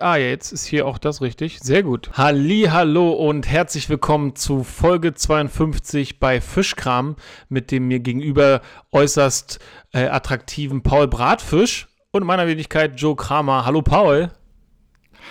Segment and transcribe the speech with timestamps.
[0.00, 1.58] Ah, jetzt ist hier auch das richtig.
[1.60, 2.12] Sehr gut.
[2.14, 7.16] Halli, hallo und herzlich willkommen zu Folge 52 bei Fischkram
[7.50, 9.58] mit dem mir gegenüber äußerst
[9.92, 13.66] äh, attraktiven Paul Bratfisch und meiner Wenigkeit Joe Kramer.
[13.66, 14.30] Hallo Paul.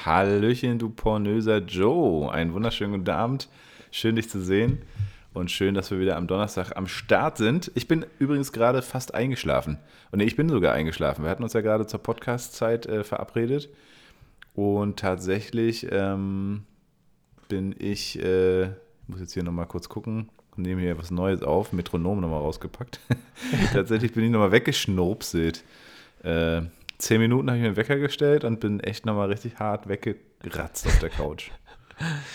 [0.06, 2.32] Hallöchen, du pornöser Joe.
[2.32, 3.50] Einen wunderschönen guten Abend.
[3.90, 4.84] Schön, dich zu sehen.
[5.34, 7.72] Und schön, dass wir wieder am Donnerstag am Start sind.
[7.76, 9.78] Ich bin übrigens gerade fast eingeschlafen.
[10.12, 11.24] Und nee, ich bin sogar eingeschlafen.
[11.24, 13.70] Wir hatten uns ja gerade zur Podcast-Zeit äh, verabredet.
[14.56, 16.64] Und tatsächlich ähm,
[17.48, 21.74] bin ich, äh, ich muss jetzt hier nochmal kurz gucken, nehme hier was Neues auf,
[21.74, 23.00] Metronom nochmal rausgepackt.
[23.74, 25.64] tatsächlich bin ich nochmal weggeschnurpselt.
[26.24, 26.64] Äh,
[26.98, 30.88] zehn Minuten habe ich mir einen Wecker gestellt und bin echt nochmal richtig hart weggeratzt
[30.88, 31.52] auf der Couch.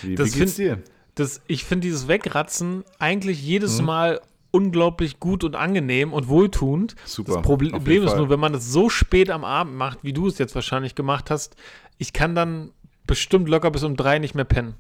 [0.03, 0.79] Wie, das wie geht's dir?
[1.15, 3.87] Das, ich finde dieses Wegratzen eigentlich jedes mhm.
[3.87, 6.95] Mal unglaublich gut und angenehm und wohltuend.
[7.05, 7.35] Super.
[7.35, 10.39] Das Problem ist nur, wenn man das so spät am Abend macht, wie du es
[10.39, 11.57] jetzt wahrscheinlich gemacht hast,
[11.99, 12.71] ich kann dann
[13.07, 14.75] bestimmt locker bis um drei nicht mehr pennen.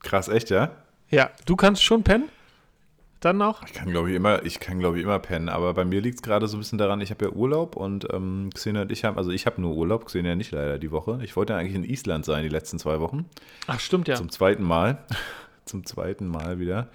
[0.00, 0.72] Krass, echt, ja?
[1.10, 2.28] Ja, du kannst schon pennen?
[3.26, 3.64] Dann noch?
[3.66, 5.48] Ich kann, glaube ich, immer, ich kann, glaube ich, immer pennen.
[5.48, 8.06] Aber bei mir liegt es gerade so ein bisschen daran, ich habe ja Urlaub und
[8.12, 11.20] ähm, Xenia und ich haben, also ich habe nur Urlaub, Xenia nicht leider die Woche.
[11.22, 13.26] Ich wollte ja eigentlich in Island sein die letzten zwei Wochen.
[13.66, 14.14] Ach, stimmt ja.
[14.14, 15.04] Zum zweiten Mal.
[15.64, 16.88] Zum zweiten Mal wieder.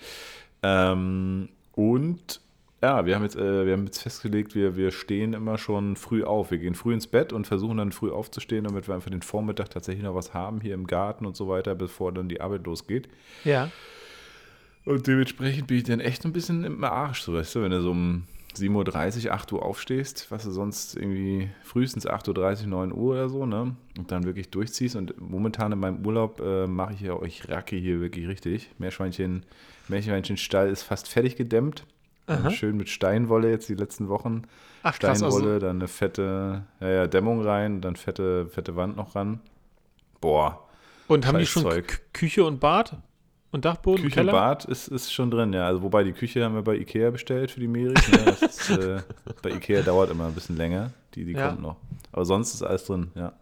[0.64, 2.40] Ähm, und
[2.82, 6.23] ja, wir haben jetzt, äh, wir haben jetzt festgelegt, wir, wir stehen immer schon früh
[6.23, 6.50] auf.
[6.50, 9.70] Wir gehen früh ins Bett und versuchen dann früh aufzustehen, damit wir einfach den Vormittag
[9.70, 13.08] tatsächlich noch was haben hier im Garten und so weiter, bevor dann die Arbeit losgeht.
[13.44, 13.70] Ja.
[14.86, 17.82] Und dementsprechend bin ich dann echt ein bisschen im Arsch, so weißt du, wenn du
[17.82, 18.24] so um
[18.56, 23.30] 7.30 Uhr, 8 Uhr aufstehst, was du sonst irgendwie frühestens 8.30 Uhr, 9 Uhr oder
[23.30, 23.76] so, ne?
[23.98, 24.96] Und dann wirklich durchziehst.
[24.96, 28.72] Und momentan in meinem Urlaub äh, mache ich ja euch Racke hier wirklich richtig.
[28.78, 29.46] Meerschweinchen,
[29.88, 31.86] Meerschweinchenstall ist fast fertig gedämmt.
[32.52, 34.44] Schön mit Steinwolle jetzt die letzten Wochen.
[34.84, 35.60] Ach, Steinwolle, krass, also.
[35.60, 39.42] dann eine fette ja, ja, Dämmung rein, dann fette, fette Wand noch ran.
[40.22, 40.67] Boah.
[41.08, 42.98] Und haben die schon Küche und Bad?
[43.52, 44.32] Und Dachboden, Küche Keller?
[44.32, 45.66] Bad ist, ist schon drin, ja.
[45.66, 48.08] Also wobei die Küche haben wir bei Ikea bestellt für die Meris.
[48.10, 48.38] Ne?
[48.42, 49.02] Ist, äh,
[49.42, 50.92] bei Ikea dauert immer ein bisschen länger.
[51.16, 51.50] Die, die ja.
[51.50, 51.76] kommt noch.
[52.14, 53.34] Aber sonst ist alles drin, ja.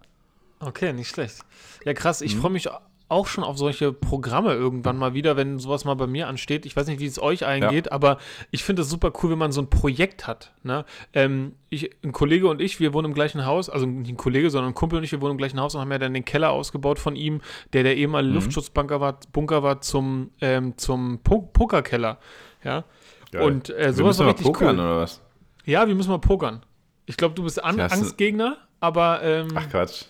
[0.59, 1.45] Okay, nicht schlecht.
[1.85, 2.21] Ja, krass.
[2.21, 2.41] Ich mhm.
[2.41, 2.69] freue mich
[3.09, 6.65] auch schon auf solche Programme irgendwann mal wieder, wenn sowas mal bei mir ansteht.
[6.65, 7.91] Ich weiß nicht, wie es euch eingeht, ja.
[7.91, 8.19] aber
[8.51, 10.53] ich finde es super cool, wenn man so ein Projekt hat.
[10.63, 10.85] Ne?
[11.13, 14.49] Ähm, ich, ein Kollege und ich, wir wohnen im gleichen Haus, also nicht ein Kollege,
[14.51, 16.23] sondern ein Kumpel und ich, wir wohnen im gleichen Haus und haben ja dann den
[16.23, 17.41] Keller ausgebaut von ihm,
[17.73, 18.35] der der ehemalige mhm.
[18.35, 22.19] Luftschutzbunker war, Bunker war zum, ähm, zum po Pokerkeller.
[22.63, 22.83] Ja.
[23.31, 23.41] Geil.
[23.41, 24.85] Und äh, sowas war pokern cool.
[24.85, 25.21] oder was?
[25.65, 26.63] Ja, wir müssen mal pokern.
[27.05, 29.21] Ich glaube, du bist An Angstgegner, aber.
[29.23, 30.05] Ähm, Ach Quatsch.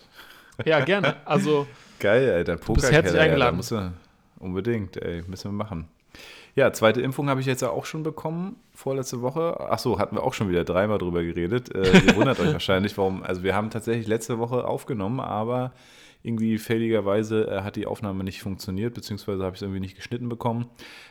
[0.64, 1.16] Ja, gerne.
[1.24, 1.66] Also.
[2.00, 2.56] Geil, Alter.
[2.56, 3.56] Poker du herzlich eingeladen.
[3.56, 3.92] Muss er,
[4.38, 5.22] unbedingt, ey.
[5.28, 5.86] Müssen wir machen.
[6.56, 9.60] Ja, zweite Impfung habe ich jetzt auch schon bekommen, vorletzte Woche.
[9.60, 11.72] Achso, hatten wir auch schon wieder dreimal drüber geredet.
[11.74, 13.22] Äh, ihr wundert euch wahrscheinlich, warum.
[13.22, 15.72] Also, wir haben tatsächlich letzte Woche aufgenommen, aber
[16.22, 20.28] irgendwie fälligerweise äh, hat die Aufnahme nicht funktioniert, beziehungsweise habe ich es irgendwie nicht geschnitten
[20.28, 20.66] bekommen.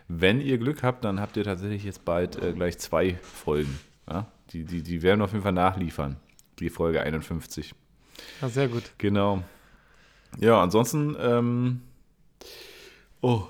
[0.08, 3.80] Wenn ihr Glück habt, dann habt ihr tatsächlich jetzt bald äh, gleich zwei Folgen.
[4.10, 4.28] Ja?
[4.52, 6.18] Die, die, die werden wir auf jeden Fall nachliefern.
[6.60, 7.74] Die Folge 51.
[8.42, 8.84] Ja, sehr gut.
[8.98, 9.44] Genau.
[10.38, 11.82] Ja, ansonsten, ähm,
[13.22, 13.44] oh,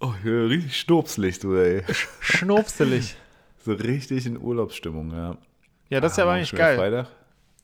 [0.00, 1.82] oh, richtig schnurpselig, du, ey.
[2.20, 3.16] Schnurpselig.
[3.64, 5.36] so richtig in Urlaubsstimmung, ja.
[5.88, 6.76] Ja, das ist ja aber eigentlich geil.
[6.76, 7.08] Freitag.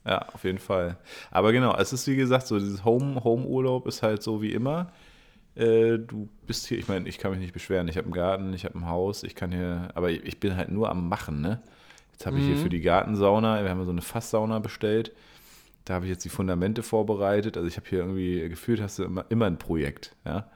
[0.05, 0.97] Ja, auf jeden Fall.
[1.31, 4.91] Aber genau, es ist wie gesagt so, dieses Home, Home-Urlaub ist halt so wie immer.
[5.55, 7.89] Äh, du bist hier, ich meine, ich kann mich nicht beschweren.
[7.89, 10.71] Ich habe einen Garten, ich habe ein Haus, ich kann hier, aber ich bin halt
[10.71, 11.63] nur am Machen, ne?
[12.13, 12.63] Jetzt habe ich hier mhm.
[12.63, 15.13] für die Gartensauna, wir haben so eine Fasssauna bestellt.
[15.85, 17.57] Da habe ich jetzt die Fundamente vorbereitet.
[17.57, 20.49] Also ich habe hier irgendwie gefühlt, hast du immer, immer ein Projekt, ja.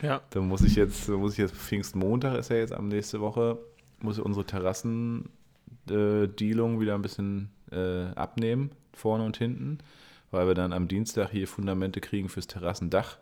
[0.00, 0.20] Ja.
[0.30, 3.58] Da muss ich jetzt, muss ich jetzt, Pfingstmontag ist ja jetzt am nächste Woche,
[4.00, 5.30] muss ich unsere Terrassendealung
[5.88, 9.78] äh, wieder ein bisschen äh, abnehmen, vorne und hinten,
[10.32, 13.18] weil wir dann am Dienstag hier Fundamente kriegen fürs Terrassendach.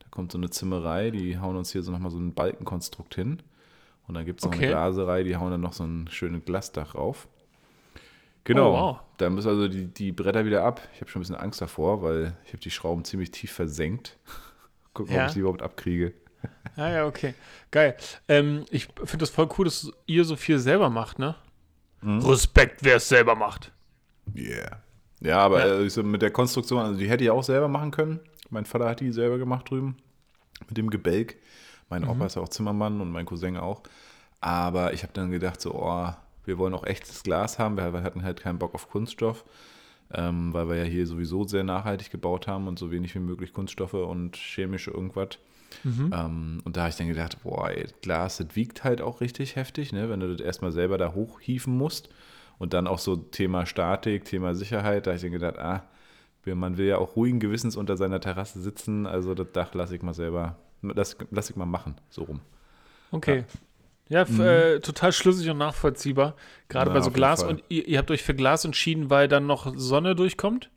[0.00, 3.38] Da kommt so eine Zimmerei, die hauen uns hier so nochmal so ein Balkenkonstrukt hin.
[4.06, 4.64] Und dann gibt es noch okay.
[4.64, 7.26] eine Glaserei, die hauen dann noch so ein schönes Glasdach rauf.
[8.48, 8.70] Genau.
[8.70, 9.00] Oh, wow.
[9.18, 10.80] Da müssen also die, die Bretter wieder ab.
[10.94, 14.16] Ich habe schon ein bisschen Angst davor, weil ich habe die Schrauben ziemlich tief versenkt.
[14.94, 15.22] Gucken, ja.
[15.22, 16.14] ob ich sie überhaupt abkriege.
[16.76, 17.34] Ja, ja, okay.
[17.70, 17.94] Geil.
[18.26, 21.34] Ähm, ich finde das voll cool, dass ihr so viel selber macht, ne?
[22.00, 22.20] Mhm.
[22.20, 23.70] Respekt, wer es selber macht.
[24.34, 24.80] Yeah.
[25.20, 25.84] Ja, aber ja.
[25.84, 28.20] Äh, mit der Konstruktion, also die hätte ich auch selber machen können.
[28.48, 29.98] Mein Vater hat die selber gemacht drüben.
[30.68, 31.36] Mit dem Gebälk.
[31.90, 32.10] Mein mhm.
[32.10, 33.82] Opa ist ja auch Zimmermann und mein Cousin auch.
[34.40, 36.12] Aber ich habe dann gedacht, so, oh,
[36.48, 37.76] wir wollen auch echtes Glas haben.
[37.76, 39.44] Wir hatten halt keinen Bock auf Kunststoff,
[40.12, 43.52] ähm, weil wir ja hier sowieso sehr nachhaltig gebaut haben und so wenig wie möglich
[43.52, 45.38] Kunststoffe und chemische irgendwas.
[45.84, 46.10] Mhm.
[46.12, 49.54] Ähm, und da habe ich dann gedacht, boah, ey, Glas, das wiegt halt auch richtig
[49.54, 50.08] heftig, ne?
[50.08, 52.08] wenn du das erstmal selber da hochhieven musst.
[52.58, 55.84] Und dann auch so Thema Statik, Thema Sicherheit, da habe ich dann gedacht, ah,
[56.44, 60.02] Man will ja auch ruhigen Gewissens unter seiner Terrasse sitzen, also das Dach lasse ich
[60.02, 62.40] mal selber, das lasse ich mal machen, so rum.
[63.10, 63.40] Okay.
[63.40, 63.44] Ja,
[64.08, 64.40] ja mhm.
[64.40, 66.34] äh, total schlüssig und nachvollziehbar.
[66.68, 67.42] Gerade bei so Glas.
[67.42, 70.70] Und ihr, ihr, habt euch für Glas entschieden, weil dann noch Sonne durchkommt?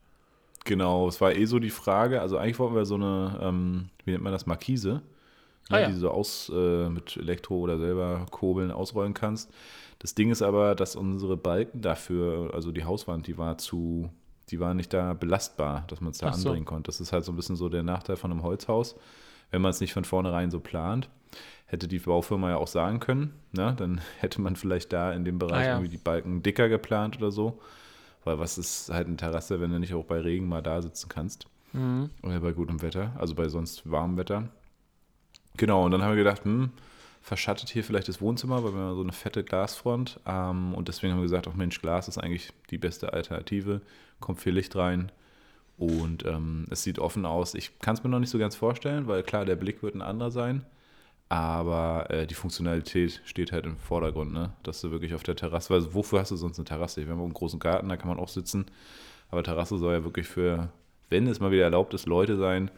[0.65, 2.21] Genau, es war eh so die Frage.
[2.21, 5.01] Also eigentlich wollten wir so eine, ähm, wie nennt man das, Markise,
[5.69, 5.87] ah, ne, ja.
[5.87, 9.51] die du so aus äh, mit Elektro oder selber kurbeln ausrollen kannst.
[9.99, 14.09] Das Ding ist aber, dass unsere Balken dafür, also die Hauswand, die war zu,
[14.49, 16.69] die war nicht da belastbar, dass man es da Ach anbringen so.
[16.69, 16.87] konnte.
[16.87, 18.95] Das ist halt so ein bisschen so der Nachteil von einem Holzhaus,
[19.51, 21.09] wenn man es nicht von vornherein so plant.
[21.71, 23.73] Hätte die Baufirma ja auch sagen können, ne?
[23.77, 25.73] dann hätte man vielleicht da in dem Bereich ah, ja.
[25.75, 27.59] irgendwie die Balken dicker geplant oder so.
[28.25, 31.07] Weil was ist halt eine Terrasse, wenn du nicht auch bei Regen mal da sitzen
[31.09, 31.47] kannst?
[31.71, 32.09] Mhm.
[32.23, 34.49] Oder bei gutem Wetter, also bei sonst warmem Wetter.
[35.55, 36.71] Genau, und dann haben wir gedacht, hm,
[37.21, 40.19] verschattet hier vielleicht das Wohnzimmer, weil wir haben so eine fette Glasfront.
[40.25, 43.81] Ähm, und deswegen haben wir gesagt, auch Mensch, Glas ist eigentlich die beste Alternative.
[44.19, 45.09] Kommt viel Licht rein
[45.81, 47.55] und ähm, es sieht offen aus.
[47.55, 50.03] Ich kann es mir noch nicht so ganz vorstellen, weil klar, der Blick wird ein
[50.03, 50.63] anderer sein.
[51.31, 54.51] Aber äh, die Funktionalität steht halt im Vordergrund, ne?
[54.63, 57.05] Dass du wirklich auf der Terrasse, weil wofür hast du sonst eine Terrasse?
[57.05, 58.65] Wir haben auch einen großen Garten, da kann man auch sitzen.
[59.29, 60.67] Aber Terrasse soll ja wirklich für,
[61.09, 62.69] wenn es mal wieder erlaubt ist, Leute sein,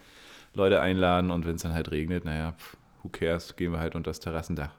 [0.54, 2.54] Leute einladen und wenn es dann halt regnet, naja,
[3.02, 4.70] who cares, gehen wir halt unter das Terrassendach.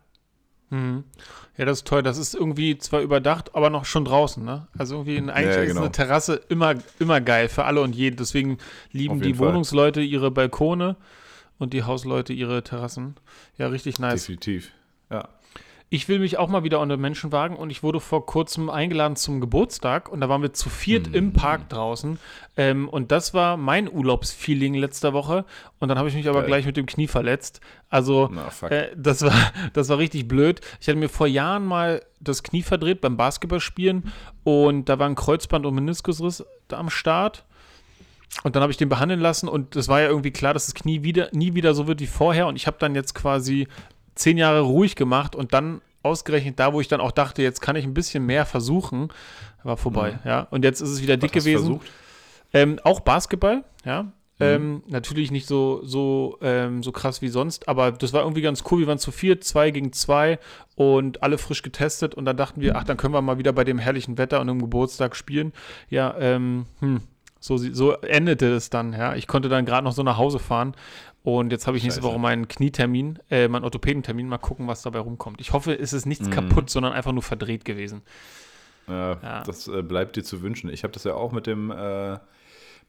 [0.71, 1.03] Mhm.
[1.56, 2.05] Ja, das ist toll.
[2.05, 4.69] Das ist irgendwie zwar überdacht, aber noch schon draußen, ne?
[4.79, 5.73] Also irgendwie in, eigentlich ja, genau.
[5.73, 8.19] ist eine Terrasse immer, immer geil für alle und jeden.
[8.19, 8.59] Deswegen
[8.93, 9.49] lieben die Fall.
[9.49, 10.94] Wohnungsleute ihre Balkone
[11.59, 13.17] und die Hausleute ihre Terrassen.
[13.59, 14.23] Ja, richtig nice.
[14.23, 14.73] Definitiv,
[15.11, 15.29] ja.
[15.91, 19.15] Ich will mich auch mal wieder unter Menschen wagen und ich wurde vor kurzem eingeladen
[19.15, 21.15] zum Geburtstag und da waren wir zu viert mm.
[21.15, 22.19] im Park draußen
[22.56, 25.45] ähm, und das war mein Urlaubsfeeling letzter Woche
[25.79, 26.49] und dann habe ich mich aber Geil.
[26.49, 27.61] gleich mit dem Knie verletzt.
[27.91, 29.35] Also Na, äh, das, war,
[29.73, 30.61] das war richtig blöd.
[30.81, 34.12] Ich hatte mir vor Jahren mal das Knie verdreht beim Basketballspielen
[34.43, 37.45] und da war ein Kreuzband- und Meniskusriss am Start.
[38.43, 40.75] Und dann habe ich den behandeln lassen und es war ja irgendwie klar, dass das
[40.75, 42.47] Knie wieder, nie wieder so wird wie vorher.
[42.47, 43.69] Und ich habe dann jetzt quasi
[44.15, 47.76] zehn Jahre ruhig gemacht und dann ausgerechnet da, wo ich dann auch dachte, jetzt kann
[47.76, 49.09] ich ein bisschen mehr versuchen,
[49.62, 50.12] war vorbei.
[50.12, 50.29] Mhm.
[50.29, 50.41] Ja.
[50.50, 51.81] Und jetzt ist es wieder dick gewesen.
[52.53, 54.03] Ähm, auch Basketball, ja.
[54.03, 54.47] Mhm.
[54.47, 58.65] Ähm, natürlich nicht so, so, ähm, so krass wie sonst, aber das war irgendwie ganz
[58.71, 58.81] cool.
[58.81, 60.41] Wir waren zu vier, zwei gegen zwei
[60.75, 63.62] und alle frisch getestet und dann dachten wir, ach, dann können wir mal wieder bei
[63.62, 65.53] dem herrlichen Wetter und einem Geburtstag spielen.
[65.88, 67.00] Ja, ähm, hm,
[67.44, 69.14] so, so endete es dann, ja.
[69.17, 70.75] Ich konnte dann gerade noch so nach Hause fahren
[71.25, 75.00] und jetzt habe ich nächste Woche meinen Knietermin, äh, meinen Orthopädentermin, mal gucken, was dabei
[75.00, 75.43] rumkommt.
[75.43, 76.31] Ich hoffe, es ist nichts mm.
[76.31, 78.00] kaputt, sondern einfach nur verdreht gewesen.
[78.88, 79.43] Ja, ja.
[79.43, 80.70] das äh, bleibt dir zu wünschen.
[80.70, 82.12] Ich habe das ja auch mit dem, äh,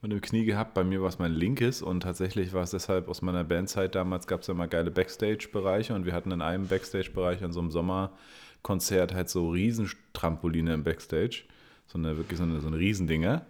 [0.01, 0.73] mit dem Knie gehabt.
[0.73, 4.25] Bei mir war es mein linkes und tatsächlich war es deshalb aus meiner Bandzeit damals,
[4.25, 7.71] gab es ja immer geile Backstage-Bereiche und wir hatten in einem Backstage-Bereich an so einem
[7.71, 11.43] Sommerkonzert halt so Riesentrampoline im Backstage.
[11.87, 13.45] So eine, wirklich so eine, so eine Riesendinger.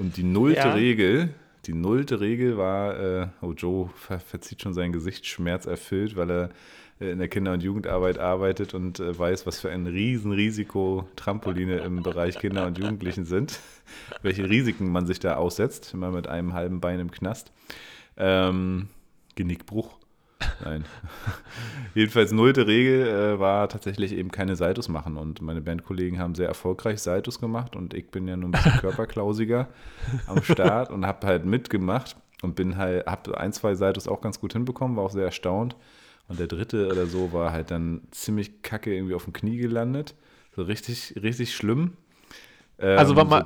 [0.00, 0.72] Und die nullte ja.
[0.72, 1.28] Regel,
[1.66, 6.50] die nullte Regel war, äh, oh Joe ver verzieht schon sein Gesicht schmerzerfüllt, weil er
[7.00, 11.80] äh, in der Kinder- und Jugendarbeit arbeitet und äh, weiß, was für ein Riesenrisiko Trampoline
[11.80, 13.60] im Bereich Kinder und Jugendlichen sind,
[14.22, 17.52] welche Risiken man sich da aussetzt, immer mit einem halben Bein im Knast.
[18.16, 18.88] Ähm,
[19.34, 19.98] Genickbruch.
[20.64, 20.84] Nein.
[21.94, 26.48] Jedenfalls nullte Regel äh, war tatsächlich eben keine Saitus machen und meine Bandkollegen haben sehr
[26.48, 29.68] erfolgreich Saitus gemacht und ich bin ja nur ein bisschen körperklausiger
[30.26, 34.40] am Start und habe halt mitgemacht und bin halt, habe ein, zwei Saitus auch ganz
[34.40, 35.76] gut hinbekommen, war auch sehr erstaunt
[36.28, 40.14] und der dritte oder so war halt dann ziemlich kacke irgendwie auf dem Knie gelandet,
[40.54, 41.96] so richtig, richtig schlimm.
[42.78, 43.42] Ähm, also war mal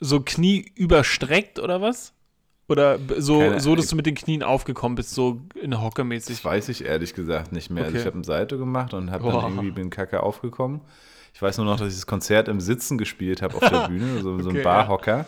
[0.00, 2.14] so Knie überstreckt oder was?
[2.70, 6.36] Oder so, so dass du mit den Knien aufgekommen bist, so in Hocke mäßig?
[6.36, 7.82] Das weiß ich ehrlich gesagt nicht mehr.
[7.82, 7.98] Also okay.
[7.98, 10.80] Also ich habe eine Seite gemacht und habe dann irgendwie bin kacke aufgekommen.
[11.34, 14.20] Ich weiß nur noch, dass ich das Konzert im Sitzen gespielt habe auf der Bühne,
[14.20, 15.26] so, okay, so ein Barhocker.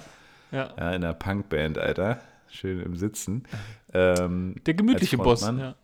[0.53, 0.73] Ja.
[0.79, 0.91] ja.
[0.91, 2.21] in einer Punkband, Alter.
[2.49, 3.45] Schön im Sitzen.
[3.95, 5.43] Ähm, der gemütliche Boss.
[5.43, 5.75] Ja.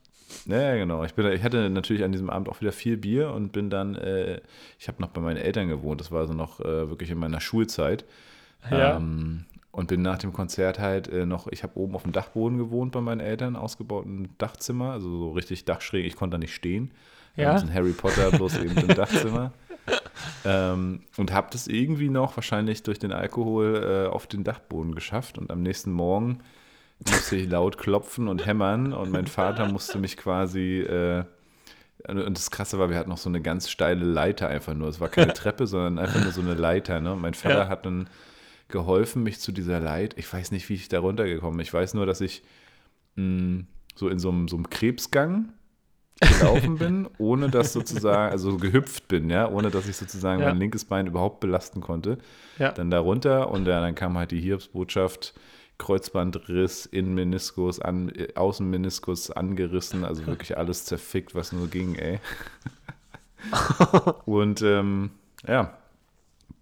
[0.47, 1.05] Ja, genau.
[1.05, 3.97] Ich, bin, ich hatte natürlich an diesem Abend auch wieder viel Bier und bin dann,
[3.97, 4.41] äh,
[4.79, 7.43] ich habe noch bei meinen Eltern gewohnt, das war also noch äh, wirklich in meiner
[7.43, 8.07] Schulzeit.
[8.71, 8.97] Ja.
[8.97, 9.45] Ähm,
[9.79, 12.91] und bin nach dem Konzert halt äh, noch, ich habe oben auf dem Dachboden gewohnt
[12.91, 16.91] bei meinen Eltern, ausgebauten Dachzimmer, also so richtig dachschräg, ich konnte da nicht stehen.
[17.37, 17.55] Ja.
[17.55, 19.53] ein Harry Potter bloß eben im Dachzimmer.
[20.45, 25.39] Ähm, und habe das irgendwie noch wahrscheinlich durch den Alkohol äh, auf den Dachboden geschafft.
[25.39, 26.41] Und am nächsten Morgen
[27.09, 30.81] musste ich laut klopfen und hämmern und mein Vater musste mich quasi.
[30.81, 31.25] Äh,
[32.07, 34.89] und das Krasse war, wir hatten noch so eine ganz steile Leiter einfach nur.
[34.89, 37.01] Es war keine Treppe, sondern einfach nur so eine Leiter.
[37.01, 37.13] Ne?
[37.13, 37.69] Und mein Vater ja.
[37.69, 38.09] hat dann
[38.69, 40.15] geholfen, mich zu dieser Leid.
[40.17, 41.65] Ich weiß nicht, wie ich da runtergekommen bin.
[41.65, 42.43] Ich weiß nur, dass ich
[43.17, 45.53] mh, hm, so in so einem, so einem Krebsgang
[46.21, 50.49] gelaufen bin, ohne dass sozusagen, also gehüpft bin, ja, ohne dass ich sozusagen Ja.
[50.49, 52.19] mein linkes Bein überhaupt belasten konnte.
[52.59, 52.73] Ja.
[52.73, 55.35] Dann da runter und dann, dann kam halt die Hiobsbotschaft,
[55.79, 62.19] Kreuzbandriss, Innenmeniskus, an, äh, Außenmeniskus angerissen, also wirklich alles zerfickt, was nur ging, ey.
[64.27, 65.11] und ähm,
[65.47, 65.78] ja,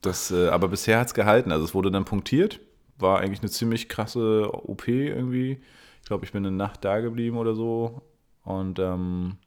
[0.01, 1.53] das, äh, aber bisher hat es gehalten.
[1.53, 2.61] Also es wurde dann punktiert,
[2.99, 5.61] war eigentlich eine ziemlich krasse OP irgendwie.
[6.03, 8.03] Ich glaube, ich bin eine Nacht da geblieben oder so
[8.45, 9.39] und ähm,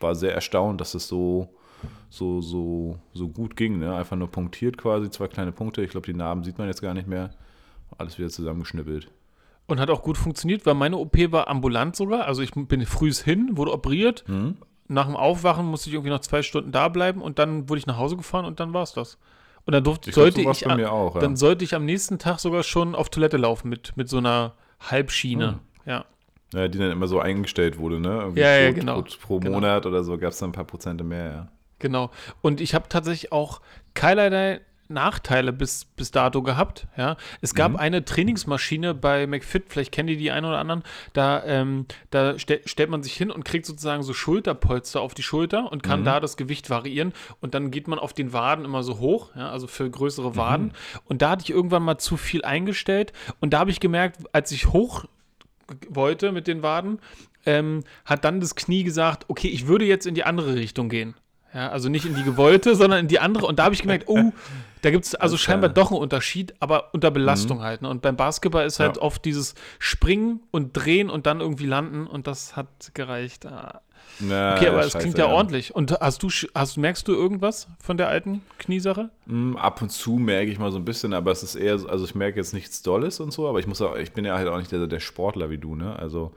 [0.00, 1.54] war sehr erstaunt, dass es so,
[2.10, 3.78] so, so, so gut ging.
[3.78, 3.94] Ne?
[3.94, 5.82] Einfach nur punktiert quasi, zwei kleine Punkte.
[5.82, 7.30] Ich glaube, die Narben sieht man jetzt gar nicht mehr.
[7.96, 9.10] Alles wieder zusammengeschnippelt.
[9.66, 12.26] Und hat auch gut funktioniert, weil meine OP war ambulant sogar.
[12.26, 14.24] Also ich bin frühs hin, wurde operiert.
[14.28, 14.56] Mhm.
[14.88, 17.86] Nach dem Aufwachen musste ich irgendwie noch zwei Stunden da bleiben und dann wurde ich
[17.86, 19.18] nach Hause gefahren und dann war es das.
[19.64, 21.20] Und dann durfte, Ich glaub, sollte so war's ich, auch, ja.
[21.20, 24.54] dann sollte ich am nächsten Tag sogar schon auf Toilette laufen mit, mit so einer
[24.80, 25.48] Halbschiene.
[25.52, 25.58] Hm.
[25.86, 26.04] Ja.
[26.52, 28.08] Ja, die dann immer so eingestellt wurde, ne?
[28.20, 29.02] Irgendwie Ja, ja, pro, genau.
[29.02, 29.54] Pro, pro Genau.
[29.54, 31.48] Monat oder so gab es dann ein paar Prozente mehr, ja.
[31.78, 32.10] Genau.
[32.42, 33.60] Und ich habe tatsächlich auch
[33.94, 34.60] keinerlei
[34.92, 36.86] Nachteile bis, bis dato gehabt.
[36.96, 37.16] Ja.
[37.40, 40.82] Es gab eine Trainingsmaschine bei McFit, vielleicht kennen die die einen oder anderen,
[41.12, 45.22] da, ähm, da ste stellt man sich hin und kriegt sozusagen so Schulterpolster auf die
[45.22, 48.82] Schulter und kann da das Gewicht variieren und dann geht man auf den Waden immer
[48.82, 50.72] so hoch, ja, also für größere Waden.
[51.04, 54.52] Und da hatte ich irgendwann mal zu viel eingestellt und da habe ich gemerkt, als
[54.52, 55.04] ich hoch
[55.88, 56.98] wollte mit den Waden,
[57.46, 61.14] ähm, hat dann das Knie gesagt, okay, ich würde jetzt in die andere Richtung gehen.
[61.54, 63.46] Ja, also nicht in die gewollte, sondern in die andere.
[63.46, 64.32] Und da habe ich gemerkt, oh,
[64.80, 67.82] da gibt es also scheinbar doch einen Unterschied, aber unter Belastung halt.
[67.82, 67.88] Ne?
[67.88, 69.02] Und beim Basketball ist halt Ja.
[69.02, 73.46] oft dieses Springen und Drehen und dann irgendwie landen und das hat gereicht.
[73.46, 73.80] Ah.
[74.18, 75.74] Na, Okay, aber es klingt ja, ordentlich.
[75.74, 79.10] Und hast du, hast, merkst du irgendwas von der alten Kniesache?
[79.26, 81.88] Mm, Ab und zu merke ich mal so ein bisschen, aber es ist eher, so-
[81.88, 84.36] also ich merke jetzt nichts Dolles und so, aber ich muss auch, ich bin ja
[84.36, 85.96] halt auch nicht der, der Sportler wie du, ne?
[85.98, 86.32] Also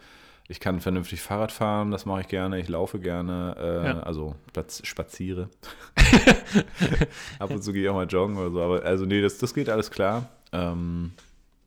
[0.48, 4.00] ich kann vernünftig Fahrrad fahren, das mache ich gerne, ich laufe gerne, äh, Ja.
[4.02, 5.50] also spaz spaziere.
[7.40, 9.54] Ab und zu gehe ich auch mal joggen oder so, aber also nee, das, das
[9.54, 10.30] geht alles klar.
[10.52, 11.12] Ähm,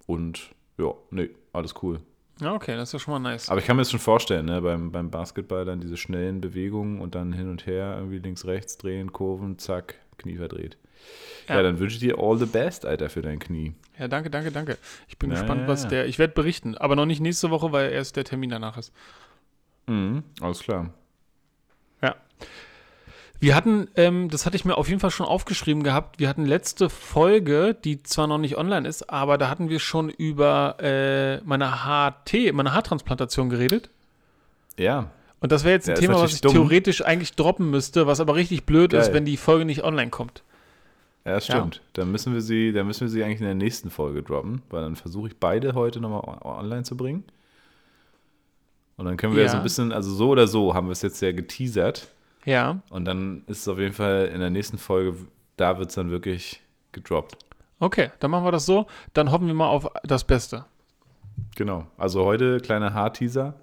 [0.06, 2.00] und ja, nee, alles cool.
[2.40, 3.48] Ja, okay, das ist ja schon mal nice.
[3.48, 7.00] Aber ich kann mir das schon vorstellen, ne, beim, beim Basketball dann diese schnellen Bewegungen
[7.00, 10.76] und dann hin und her, irgendwie links, rechts drehen, Kurven, zack, Knie verdreht.
[11.48, 11.62] Ja, Ja.
[11.62, 13.74] dann wünsche ich dir all the best, Alter, für dein Knie.
[13.98, 14.76] Ja, danke, danke, danke.
[15.08, 16.06] Ich bin Ja, gespannt, ja, was der.
[16.06, 18.92] Ich werde berichten, aber noch nicht nächste Woche, weil erst der Termin danach ist.
[19.86, 20.90] Mhm, alles klar.
[22.02, 22.14] Ja.
[23.40, 26.44] Wir hatten, ähm, das hatte ich mir auf jeden Fall schon aufgeschrieben gehabt, wir hatten
[26.44, 31.40] letzte Folge, die zwar noch nicht online ist, aber da hatten wir schon über äh,
[31.44, 33.90] meine HT, meine Haartransplantation geredet.
[34.76, 35.10] Ja,
[35.40, 36.52] Und das wäre jetzt ein Ja, ist Thema, was ich dumm.
[36.52, 39.14] theoretisch eigentlich droppen müsste, was aber richtig blöd ist, Geil.
[39.14, 40.42] wenn die Folge nicht online kommt.
[41.28, 41.80] Ja, stimmt.
[41.94, 44.82] Dann müssen wir sie, dann müssen wir sie eigentlich in der nächsten Folge droppen, weil
[44.82, 47.24] dann versuche ich beide heute nochmal on- online zu bringen.
[48.96, 49.48] Und dann können wir Ja.
[49.48, 52.08] so ein bisschen, also so oder so haben wir es jetzt ja geteasert.
[52.44, 55.14] Ja, Und dann ist es auf jeden Fall in der nächsten Folge,
[55.56, 57.36] da wird es dann wirklich gedroppt.
[57.80, 58.86] okay, dann machen wir das so.
[59.12, 60.64] Dann hoffen wir mal auf das Beste.
[61.56, 61.86] Genau.
[61.96, 63.54] Also heute kleiner Haarteaser.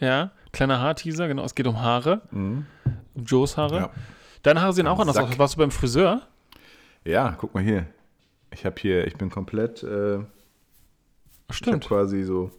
[0.00, 2.66] Ja, kleiner Haarteaser, genau, es geht um Haare, Mhm.
[3.14, 3.76] um Joes Haare.
[3.76, 3.90] Ja.
[4.42, 5.28] Deine Haare sehen auch anders Sack.
[5.28, 5.38] aus.
[5.38, 6.22] Warst du beim Friseur?
[7.04, 7.86] Ja, guck mal hier.
[8.52, 11.86] Ich habe hier, ich bin komplett, äh, ich Stimmt.
[11.86, 12.50] quasi so,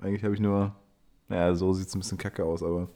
[0.00, 0.74] eigentlich habe ich nur,
[1.28, 2.88] naja, so sieht es ein bisschen kacke aus, aber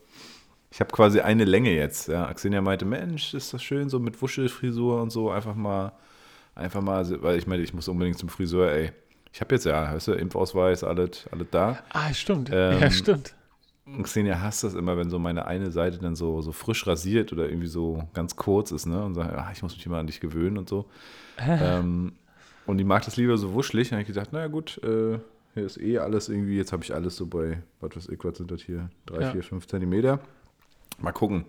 [0.70, 2.08] ich habe quasi eine Länge jetzt.
[2.08, 2.26] Ja.
[2.26, 5.92] Axenia meinte, Mensch, ist das schön, so mit Wuschelfrisur und so, einfach mal,
[6.54, 8.92] einfach mal, weil ich meine, ich muss unbedingt zum Friseur, ey.
[9.32, 11.78] Ich habe jetzt ja, weißt du, Impfausweis, alles, alles da.
[11.90, 12.50] Ah, stimmt.
[12.52, 13.34] Ähm, ja, stimmt.
[13.86, 17.32] Und Xenia hasst das immer, wenn so meine eine Seite dann so, so frisch rasiert
[17.32, 19.02] oder irgendwie so ganz kurz ist, ne?
[19.04, 20.86] Und sagt, ah, ich muss mich immer an dich gewöhnen und so.
[21.38, 22.12] ähm,
[22.66, 23.90] und die mag das lieber so wuschelig.
[23.90, 25.18] Dann habe ich gedacht, naja gut, äh,
[25.54, 28.36] hier ist eh alles irgendwie, jetzt habe ich alles so bei, was weiß ich, was
[28.38, 28.90] sind das hier?
[29.06, 29.30] Drei, Ja.
[29.30, 30.18] vier, fünf Zentimeter.
[30.98, 31.44] Mal gucken.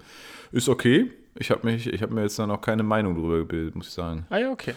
[0.52, 1.10] Ist okay.
[1.36, 3.94] Ich habe mich, ich habe mir jetzt da noch keine Meinung drüber gebildet, muss ich
[3.94, 4.26] sagen.
[4.30, 4.74] Ah ja, okay.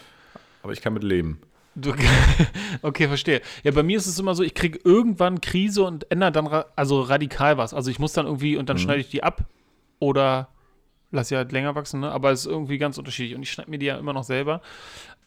[0.63, 1.41] Aber ich kann mit leben.
[1.75, 1.93] Du,
[2.83, 3.41] okay, verstehe.
[3.63, 6.67] Ja, bei mir ist es immer so, ich kriege irgendwann Krise und ändere dann ra
[6.77, 7.73] also radikal was.
[7.75, 8.81] Also ich muss dann irgendwie und dann Mhm.
[8.81, 9.45] schneide ich die ab
[10.01, 10.49] oder
[11.13, 12.11] lass sie halt länger wachsen, ne?
[12.13, 14.61] aber es ist irgendwie ganz unterschiedlich und ich schneide mir die ja immer noch selber.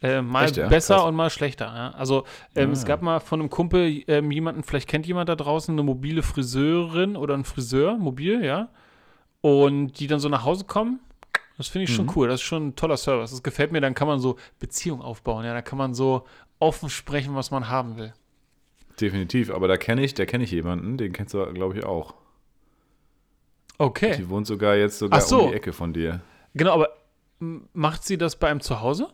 [0.02, 0.68] Äh, mal Echt, ja?
[0.68, 1.06] besser Krass.
[1.06, 1.66] und mal schlechter.
[1.66, 1.92] Ja?
[1.92, 2.88] Also ähm, es Ah.
[2.88, 7.16] gab mal von einem Kumpel ähm, jemanden, vielleicht kennt jemand da draußen, eine mobile Friseurin
[7.16, 8.70] oder ein Friseur, mobil, ja,
[9.42, 11.00] und die dann so nach Hause kommen.
[11.58, 12.12] Das finde ich schon Mhm.
[12.16, 12.28] cool.
[12.28, 13.32] Das ist schon ein toller Service.
[13.32, 13.80] Das gefällt mir.
[13.82, 15.46] Dann kann man so Beziehungen aufbauen.
[15.46, 16.26] Ja, da kann man so
[16.60, 18.14] offen sprechen, was man haben will.
[19.00, 19.52] Definitiv.
[19.52, 22.16] Aber da kenne ich, da kenne ich jemanden, den kennst du, glaube ich, auch.
[23.78, 24.16] Okay.
[24.18, 25.44] Die wohnt sogar jetzt sogar so.
[25.44, 26.22] um die Ecke von dir.
[26.54, 26.90] Genau, aber
[27.40, 29.08] macht sie das bei einem zu Hause?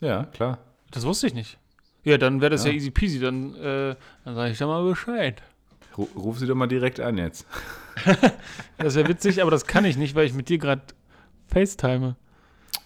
[0.00, 0.58] Ja, klar.
[0.90, 1.58] Das wusste ich nicht.
[2.04, 2.70] Ja, dann wäre das ja.
[2.70, 2.76] Ja.
[2.76, 3.20] easy peasy.
[3.20, 5.42] Dann, äh, dann sage ich da mal Bescheid.
[5.96, 7.46] Ru- Ruf sie doch mal direkt an jetzt.
[8.78, 10.82] das wäre witzig, aber das kann ich nicht, weil ich mit dir gerade
[11.48, 12.16] FaceTime.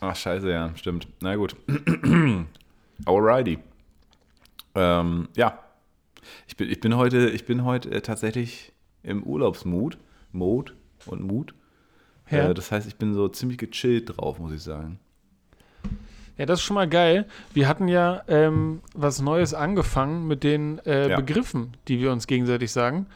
[0.01, 1.09] Ach, scheiße, ja, stimmt.
[1.21, 1.57] Na gut.
[3.05, 3.59] Alrighty.
[4.75, 5.59] Ähm, ja.
[6.47, 9.99] Ich bin, ich bin heute, ich bin heute äh, tatsächlich im Urlaubsmut.
[10.33, 10.73] Mode
[11.07, 11.55] und Mut.
[12.31, 12.51] Ja.
[12.51, 14.99] Äh, das heißt, ich bin so ziemlich gechillt drauf, muss ich sagen.
[16.39, 17.27] Ja, das ist schon mal geil.
[17.53, 21.17] Wir hatten ja ähm, was Neues angefangen mit den äh, ja.
[21.17, 23.07] Begriffen, die wir uns gegenseitig sagen.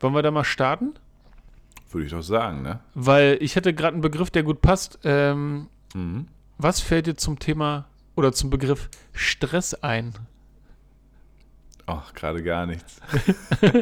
[0.00, 0.94] Wollen wir da mal starten?
[1.90, 2.80] Würde ich doch sagen, ne?
[2.94, 4.98] Weil ich hätte gerade einen Begriff, der gut passt.
[5.04, 6.26] Ähm, mhm.
[6.58, 10.14] Was fällt dir zum Thema oder zum Begriff Stress ein?
[11.86, 13.00] Ach, gerade gar nichts.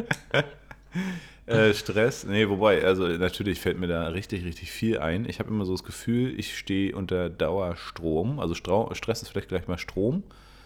[1.47, 5.27] äh, Stress, nee, wobei, also natürlich fällt mir da richtig, richtig viel ein.
[5.27, 8.39] Ich habe immer so das Gefühl, ich stehe unter Dauerstrom.
[8.39, 10.23] Also Stra Stress ist vielleicht gleich mal Strom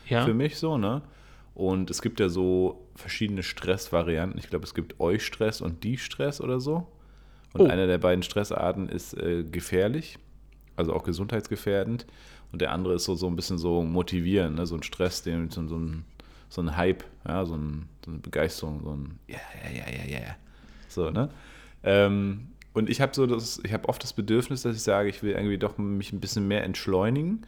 [0.07, 0.25] ja.
[0.25, 1.01] für mich so, ne?
[1.55, 4.39] Und es gibt ja so verschiedene Stressvarianten.
[4.39, 6.87] Ich glaube, es gibt Eustress und Die-Stress oder so.
[7.53, 7.65] Und oh.
[7.67, 10.17] einer der beiden Stressarten ist äh, gefährlich,
[10.75, 12.05] also auch gesundheitsgefährdend.
[12.51, 14.65] Und der andere ist so, so ein bisschen so motivierend, ne?
[14.65, 16.05] so ein Stress, den, so, so, ein,
[16.49, 17.45] so ein Hype, ja?
[17.45, 20.35] so, ein, so eine Begeisterung, so ein Ja, ja, ja, ja, ja.
[20.87, 21.29] So, ne?
[21.83, 25.23] Ähm, und ich habe so das, ich habe oft das Bedürfnis, dass ich sage, ich
[25.23, 27.45] will irgendwie doch mich ein bisschen mehr entschleunigen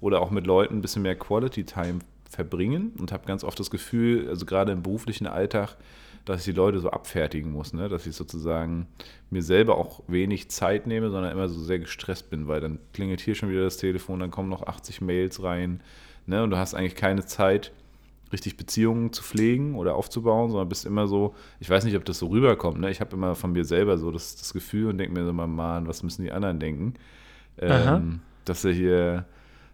[0.00, 3.70] oder auch mit Leuten ein bisschen mehr Quality Time verbringen und habe ganz oft das
[3.70, 5.76] Gefühl, also gerade im beruflichen Alltag,
[6.24, 7.88] dass ich die Leute so abfertigen muss, ne?
[7.88, 8.86] dass ich sozusagen
[9.30, 13.20] mir selber auch wenig Zeit nehme, sondern immer so sehr gestresst bin, weil dann klingelt
[13.20, 15.80] hier schon wieder das Telefon, dann kommen noch 80 Mails rein
[16.26, 16.42] ne?
[16.42, 17.72] und du hast eigentlich keine Zeit,
[18.32, 22.18] richtig Beziehungen zu pflegen oder aufzubauen, sondern bist immer so, ich weiß nicht, ob das
[22.18, 22.90] so rüberkommt, ne?
[22.90, 25.46] ich habe immer von mir selber so das, das Gefühl und denke mir so mal,
[25.46, 26.94] Mann, was müssen die anderen denken,
[27.58, 29.26] ähm, dass er hier,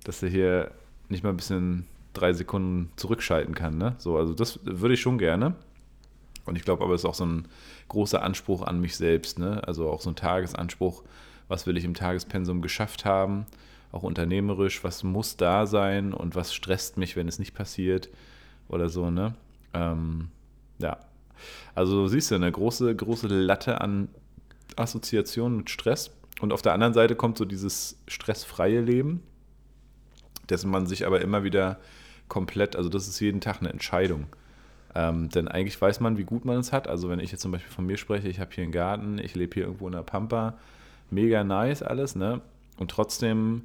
[0.04, 0.70] dass er hier
[1.08, 3.78] nicht mal ein bisschen drei Sekunden zurückschalten kann.
[3.78, 3.94] Ne?
[3.98, 5.54] So, also das würde ich schon gerne.
[6.48, 7.48] Und ich glaube aber, es ist auch so ein
[7.88, 9.38] großer Anspruch an mich selbst.
[9.38, 9.62] Ne?
[9.66, 11.02] Also auch so ein Tagesanspruch,
[11.48, 13.46] was will ich im Tagespensum geschafft haben,
[13.92, 18.08] auch unternehmerisch, was muss da sein und was stresst mich, wenn es nicht passiert
[18.68, 19.10] oder so.
[19.10, 19.34] Ne?
[19.74, 20.28] Ähm,
[20.78, 20.98] ja,
[21.74, 24.08] also siehst du, eine große, große Latte an
[24.76, 26.10] Assoziationen mit Stress.
[26.40, 29.22] Und auf der anderen Seite kommt so dieses stressfreie Leben,
[30.48, 31.78] dessen man sich aber immer wieder
[32.28, 34.26] komplett, also das ist jeden Tag eine Entscheidung.
[34.94, 36.88] Ähm, denn eigentlich weiß man, wie gut man es hat.
[36.88, 39.34] Also wenn ich jetzt zum Beispiel von mir spreche, ich habe hier einen Garten, ich
[39.34, 40.54] lebe hier irgendwo in der Pampa,
[41.10, 42.40] mega nice alles, ne?
[42.78, 43.62] Und trotzdem,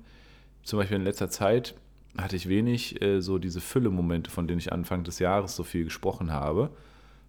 [0.63, 1.75] zum Beispiel in letzter Zeit,
[2.17, 5.83] hatte ich wenig äh, so diese Fülle-Momente, von denen ich Anfang des Jahres so viel
[5.83, 6.69] gesprochen habe.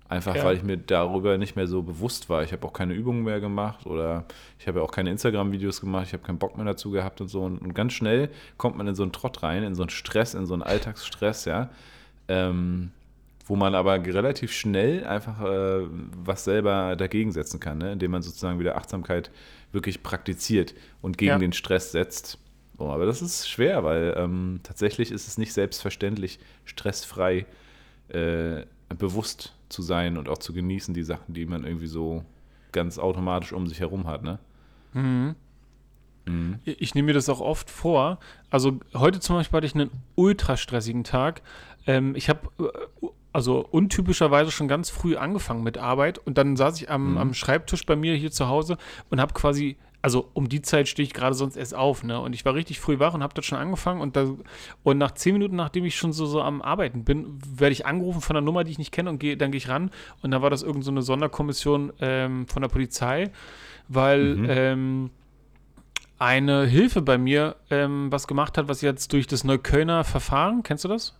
[0.08, 0.44] Einfach ja.
[0.44, 2.42] weil ich mir darüber nicht mehr so bewusst war.
[2.42, 4.26] Ich habe auch keine Übungen mehr gemacht oder
[4.58, 7.28] ich habe ja auch keine Instagram-Videos gemacht, ich habe keinen Bock mehr dazu gehabt und
[7.28, 7.42] so.
[7.42, 8.28] Und, und, ganz schnell
[8.58, 11.46] kommt man in so einen Trott rein, in so einen Stress, in so einen Alltagsstress,
[11.46, 11.70] ja.
[12.28, 12.90] Ähm,
[13.46, 17.92] wo man aber relativ schnell einfach äh, was selber dagegen setzen kann, ne?
[17.92, 19.30] indem man sozusagen wieder Achtsamkeit
[19.72, 21.38] wirklich praktiziert und gegen ja.
[21.38, 22.38] den Stress setzt.
[22.78, 27.46] Oh, aber das ist schwer, weil ähm, tatsächlich ist es nicht selbstverständlich, stressfrei
[28.08, 28.64] äh,
[28.98, 32.24] bewusst zu sein und auch zu genießen, die Sachen, die man irgendwie so
[32.72, 34.22] ganz automatisch um sich herum hat.
[34.22, 34.38] Ne?
[34.92, 35.34] Mhm.
[36.26, 36.58] Mhm.
[36.64, 38.18] Ich nehme mir das auch oft vor.
[38.50, 41.42] Also heute zum Beispiel hatte ich einen ultra stressigen Tag.
[41.86, 46.80] Ähm, ich habe äh, also untypischerweise schon ganz früh angefangen mit Arbeit und dann saß
[46.80, 47.18] ich am, mhm.
[47.18, 48.78] am Schreibtisch bei mir hier zu Hause
[49.10, 52.20] und habe quasi, also um die Zeit stehe ich gerade sonst erst auf, ne?
[52.20, 54.30] Und ich war richtig früh wach und habe das schon angefangen und, da,
[54.84, 58.20] und nach zehn Minuten, nachdem ich schon so, so am Arbeiten bin, werde ich angerufen
[58.20, 59.90] von einer Nummer, die ich nicht kenne und geh, dann gehe ich ran
[60.22, 63.32] und da war das irgendeine so Sonderkommission ähm, von der Polizei,
[63.88, 64.46] weil mhm.
[64.48, 65.10] ähm,
[66.20, 70.84] eine Hilfe bei mir ähm, was gemacht hat, was jetzt durch das Neuköllner Verfahren, kennst
[70.84, 71.16] du das?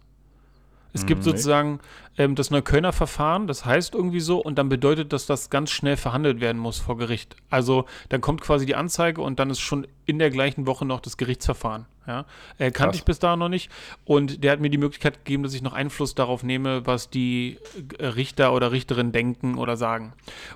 [0.95, 1.81] Es gibt mhm, sozusagen
[2.17, 5.97] ähm, das Neuköllner Verfahren, das heißt irgendwie so, und dann bedeutet das, dass ganz schnell
[5.97, 7.35] verhandelt werden muss vor Gericht.
[7.51, 11.01] Also dann kommt quasi die Anzeige und dann ist schon in der gleichen Woche noch
[11.01, 11.87] das Gerichtsverfahren.
[12.07, 12.27] Ja?
[12.59, 13.71] Äh, kannte ich bis dahin noch nicht.
[14.05, 17.59] Und der hat mir die Möglichkeit gegeben, dass ich noch Einfluss darauf nehme, was die
[17.99, 20.13] äh, Richter oder Richterin denken oder sagen.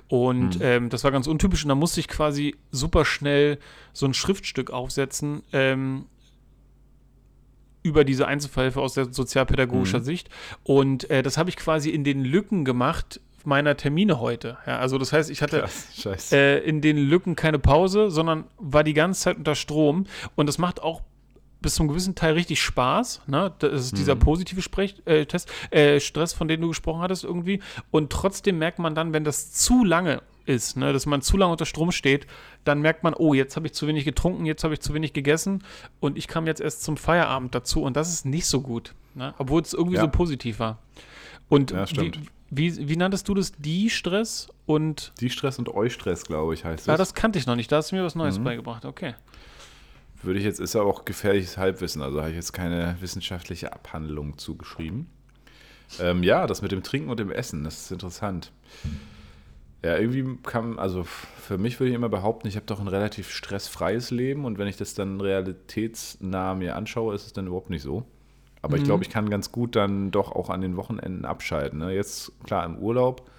[0.07, 0.65] Und mhm.
[0.65, 1.63] ähm, das war ganz untypisch.
[1.65, 3.59] Und da musste ich quasi super schnell
[3.91, 5.43] so ein Schriftstück aufsetzen.
[5.51, 6.05] Ähm,
[7.83, 10.03] über diese Einzelfallhilfe aus der sozialpädagogischer mhm.
[10.03, 10.29] Sicht.
[10.63, 14.57] Und äh, das habe ich quasi in den Lücken gemacht meiner Termine heute.
[14.65, 15.61] Ja, also das heißt, ich hatte
[16.01, 20.05] Krass, äh, in den Lücken keine Pause, sondern war die ganze Zeit unter Strom.
[20.35, 21.01] Und das macht auch
[21.61, 23.23] bis zum gewissen Teil richtig Spaß.
[23.27, 23.53] Ne?
[23.59, 24.19] Das ist dieser mhm.
[24.19, 27.59] positive Sprech äh, Test, äh, Stress, von dem du gesprochen hattest irgendwie.
[27.91, 31.51] Und trotzdem merkt man dann, wenn das zu lange ist, ne, dass man zu lange
[31.51, 32.27] unter Strom steht,
[32.65, 35.13] dann merkt man, oh, jetzt habe ich zu wenig getrunken, jetzt habe ich zu wenig
[35.13, 35.63] gegessen
[35.99, 39.33] und ich kam jetzt erst zum Feierabend dazu und das ist nicht so gut, ne?
[39.37, 40.01] obwohl es irgendwie ja.
[40.01, 40.79] so positiv war.
[41.47, 42.11] Und ja, wie,
[42.49, 43.51] wie, wie nanntest du das?
[43.57, 45.13] Die-Stress und.
[45.19, 46.85] Die-Stress und Eustress, glaube ich, heißt es.
[46.87, 47.71] Ja, das kannte ich noch nicht.
[47.71, 48.43] Da hast du mir was Neues mhm.
[48.43, 48.85] beigebracht.
[48.85, 49.15] Okay.
[50.21, 54.37] Würde ich jetzt, ist aber auch gefährliches Halbwissen, also habe ich jetzt keine wissenschaftliche Abhandlung
[54.37, 55.07] zugeschrieben.
[55.99, 58.51] Ähm, ja, das mit dem Trinken und dem Essen, das ist interessant.
[59.83, 63.31] Ja, irgendwie kam, also für mich würde ich immer behaupten, ich habe doch ein relativ
[63.31, 67.81] stressfreies Leben und wenn ich das dann realitätsnah mir anschaue, ist es dann überhaupt nicht
[67.81, 68.05] so.
[68.61, 68.81] Aber mhm.
[68.81, 71.79] ich glaube, ich kann ganz gut dann doch auch an den Wochenenden abschalten.
[71.79, 71.93] Ne?
[71.93, 73.29] Jetzt, klar, im Urlaub.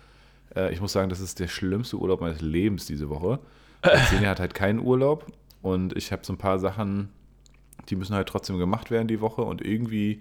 [0.56, 3.38] Äh, ich muss sagen, das ist der schlimmste Urlaub meines Lebens diese Woche.
[3.82, 5.26] Xenia hat halt keinen Urlaub
[5.62, 7.10] und ich habe so ein paar Sachen,
[7.88, 10.20] die müssen halt trotzdem gemacht werden die Woche und irgendwie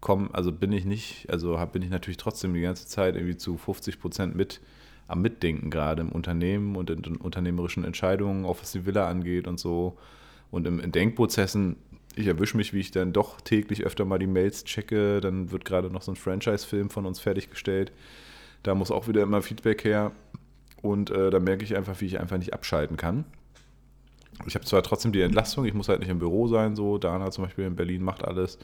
[0.00, 3.36] kommen, also bin ich nicht, also hab, bin ich natürlich trotzdem die ganze Zeit irgendwie
[3.36, 4.60] zu 50 Prozent mit
[5.08, 9.46] am Mitdenken gerade im Unternehmen und in den unternehmerischen Entscheidungen, auch was die Villa angeht
[9.46, 9.96] und so.
[10.50, 11.76] Und im, in Denkprozessen
[12.16, 15.20] ich erwische mich, wie ich dann doch täglich öfter mal die Mails checke.
[15.20, 17.92] Dann wird gerade noch so ein Franchise-Film von uns fertiggestellt.
[18.62, 20.12] Da muss auch wieder immer Feedback her.
[20.80, 23.24] Und äh, da merke ich einfach, wie ich einfach nicht abschalten kann.
[24.46, 26.98] Ich habe zwar trotzdem die Entlastung, ich muss halt nicht im Büro sein, so.
[26.98, 28.58] Dana zum Beispiel in Berlin macht alles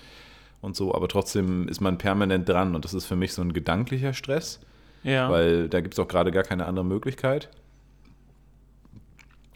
[0.61, 3.52] und so, aber trotzdem ist man permanent dran und das ist für mich so ein
[3.52, 4.61] gedanklicher Stress.
[5.03, 5.31] Ja.
[5.31, 7.49] Weil da gibt es auch gerade gar keine andere Möglichkeit.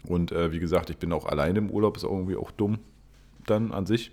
[0.03, 2.79] Und äh, wie gesagt, ich bin auch alleine im Urlaub, ist irgendwie auch dumm
[3.45, 4.11] dann an sich.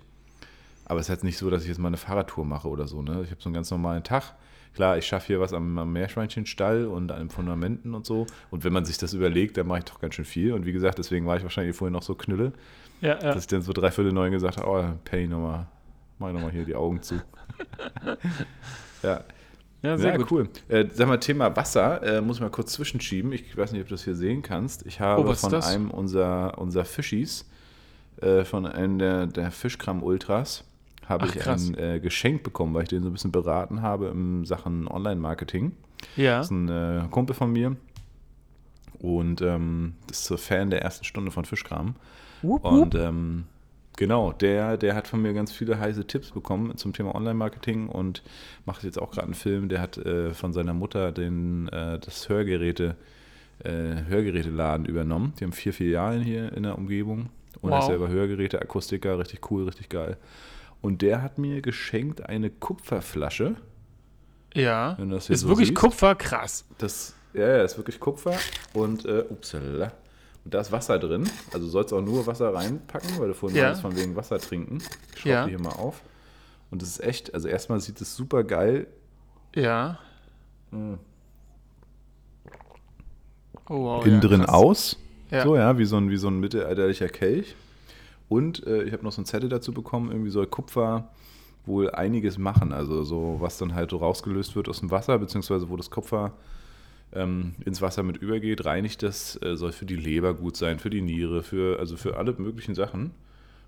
[0.85, 3.01] Aber es ist jetzt nicht so, dass ich jetzt mal eine Fahrradtour mache oder so.
[3.01, 3.21] Ne?
[3.23, 4.35] Ich habe so einen ganz normalen Tag.
[4.75, 8.27] Klar, ich schaffe hier was am, am Meerschweinchenstall und an den Fundamenten und so.
[8.51, 10.51] Und wenn man sich das überlegt, dann mache ich doch ganz schön viel.
[10.51, 12.51] Und wie gesagt, deswegen war ich wahrscheinlich vorhin noch so knülle,
[12.99, 13.15] ja, ja.
[13.15, 15.67] dass ich dann so dreiviertel neun gesagt habe, oh, Penny nochmal,
[16.19, 17.15] mach ich nochmal hier die Augen zu.
[19.03, 19.23] ja.
[19.81, 20.31] Ja, sehr ja, gut.
[20.31, 20.49] cool.
[20.67, 23.31] Äh, sag mal, Thema Wasser, äh, muss ich mal kurz zwischenschieben.
[23.33, 24.85] Ich weiß nicht, ob du das hier sehen kannst.
[24.85, 27.45] Ich habe oh, von einem unserer, unserer Fischis
[28.21, 30.63] äh, von einem der, der Fischkram-Ultras
[31.07, 31.69] habe ich krass.
[31.69, 35.73] ein äh, Geschenk bekommen, weil ich den so ein bisschen beraten habe in Sachen Online-Marketing.
[36.15, 36.37] Ja.
[36.37, 37.75] Das ist ein äh, Kumpel von mir
[38.99, 41.95] und ähm, das ist so Fan der ersten Stunde von Fischkram.
[42.41, 42.71] Wupp, wupp.
[42.71, 43.45] Und ähm,
[43.97, 48.23] genau, der, der hat von mir ganz viele heiße Tipps bekommen zum Thema Online-Marketing und
[48.65, 49.69] macht jetzt auch gerade einen Film.
[49.69, 52.95] Der hat äh, von seiner Mutter den, äh, das Hörgeräte,
[53.63, 53.69] äh,
[54.07, 55.33] Hörgeräteladen übernommen.
[55.39, 57.29] Die haben vier Filialen hier in der Umgebung
[57.61, 57.79] und wow.
[57.79, 60.17] ist selber Hörgeräte, Akustiker, richtig cool, richtig geil.
[60.81, 63.55] Und der hat mir geschenkt eine Kupferflasche.
[64.53, 64.93] Ja.
[64.93, 65.79] ist so wirklich siehst.
[65.79, 66.65] Kupfer, krass.
[66.77, 68.37] Das, ja, ja, ist wirklich Kupfer.
[68.73, 69.91] Und, äh, upsala.
[70.45, 71.29] Und da ist Wasser drin.
[71.51, 73.73] Also sollst auch nur Wasser reinpacken, weil du vorhin ja.
[73.73, 74.77] von wegen Wasser trinken.
[75.13, 75.43] Ich schraube ja.
[75.45, 76.01] die hier mal auf.
[76.69, 78.87] Und das ist echt, also erstmal sieht es super geil.
[79.55, 79.97] Ja.
[80.71, 80.99] Mhm.
[83.67, 84.97] Oh, wow, Innen ja, drin aus.
[85.31, 85.43] Ja.
[85.43, 87.55] So, ja, wie so ein, wie so ein mittelalterlicher Kelch.
[88.29, 91.09] Und äh, ich habe noch so einen Zettel dazu bekommen, irgendwie soll Kupfer
[91.65, 92.71] wohl einiges machen.
[92.71, 96.33] Also so, was dann halt so rausgelöst wird aus dem Wasser, beziehungsweise wo das Kupfer
[97.15, 100.89] ähm, ins Wasser mit übergeht, reinigt das, äh, soll für die Leber gut sein, für
[100.89, 103.11] die Niere, für, also für alle möglichen Sachen.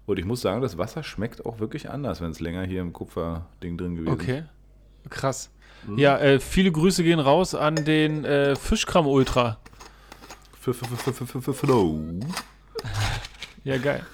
[0.06, 2.94] Und ich muss sagen, das Wasser schmeckt auch wirklich anders, wenn es länger hier im
[2.94, 4.24] Kupferding drin gewesen ist.
[4.24, 4.44] Okay,
[5.10, 5.52] krass.
[5.86, 5.98] Mhm.
[5.98, 9.58] Ja, äh, viele Grüße gehen raus an den äh, Fischkram Ultra.
[11.54, 12.00] Flow.
[13.64, 14.06] Ja, geil.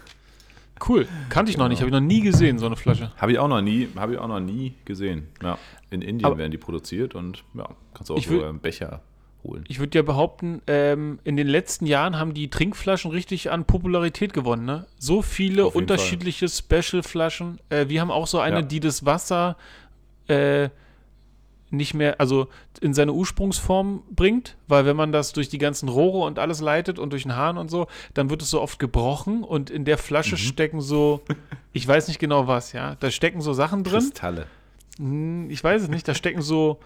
[0.87, 1.07] Cool.
[1.29, 3.11] Kannte ich noch nicht, habe ich noch nie gesehen, so eine Flasche.
[3.17, 5.27] Habe ich auch noch nie, habe ich auch noch nie gesehen.
[5.43, 5.59] Ja.
[5.91, 9.01] In Indien Aber werden die produziert und ja, kannst du auch so einen Becher
[9.43, 9.63] holen.
[9.67, 14.33] Ich würde ja behaupten, ähm, in den letzten Jahren haben die Trinkflaschen richtig an Popularität
[14.33, 14.65] gewonnen.
[14.65, 14.85] Ne?
[14.97, 17.59] So viele unterschiedliche Special-Flaschen.
[17.69, 18.61] Äh, wir haben auch so eine, ja.
[18.61, 19.57] die das Wasser
[20.27, 20.69] äh,
[21.73, 22.47] nicht mehr, also
[22.81, 26.99] in seine Ursprungsform bringt, weil wenn man das durch die ganzen Rohre und alles leitet
[26.99, 29.97] und durch den Hahn und so, dann wird es so oft gebrochen und in der
[29.97, 30.39] Flasche mhm.
[30.39, 31.21] stecken so,
[31.73, 34.01] ich weiß nicht genau was, ja, da stecken so Sachen drin.
[34.01, 34.45] Kristalle.
[34.97, 36.79] Hm, ich weiß es nicht, da stecken so,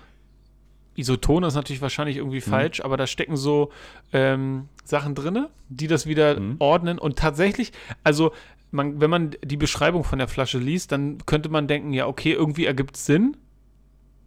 [0.98, 2.50] Isotone ist natürlich wahrscheinlich irgendwie mhm.
[2.50, 3.72] falsch, aber da stecken so
[4.12, 6.56] ähm, Sachen drin, die das wieder mhm.
[6.60, 7.72] ordnen und tatsächlich,
[8.04, 8.32] also
[8.72, 12.34] man, wenn man die Beschreibung von der Flasche liest, dann könnte man denken, ja, okay,
[12.34, 13.38] irgendwie ergibt es Sinn,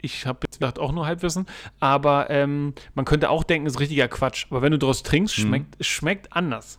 [0.03, 1.47] ich habe jetzt gedacht, auch nur Halbwissen,
[1.79, 4.47] aber ähm, man könnte auch denken, es ist richtiger Quatsch.
[4.51, 5.43] Aber wenn du daraus trinkst, mhm.
[5.43, 6.79] schmeckt es schmeckt anders.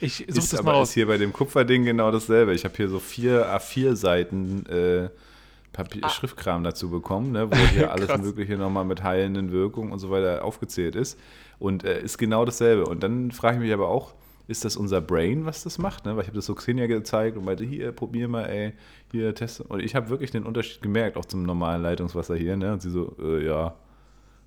[0.00, 0.88] Ich suche das mal aus.
[0.88, 2.54] ist hier bei dem Kupferding genau dasselbe.
[2.54, 5.10] Ich habe hier so vier A4-Seiten äh,
[5.72, 6.08] Papier, ah.
[6.08, 10.44] Schriftkram dazu bekommen, ne, wo hier alles Mögliche nochmal mit heilenden Wirkungen und so weiter
[10.44, 11.18] aufgezählt ist.
[11.58, 12.86] Und äh, ist genau dasselbe.
[12.86, 14.14] Und dann frage ich mich aber auch,
[14.50, 16.06] ist das unser Brain, was das macht?
[16.06, 16.16] Ne?
[16.16, 18.72] Weil ich habe das so Xenia gezeigt und meinte, hier, probier mal, ey,
[19.12, 19.62] hier, teste.
[19.62, 22.56] Und ich habe wirklich den Unterschied gemerkt, auch zum normalen Leitungswasser hier.
[22.56, 22.72] Ne?
[22.72, 23.76] Und sie so, äh, ja.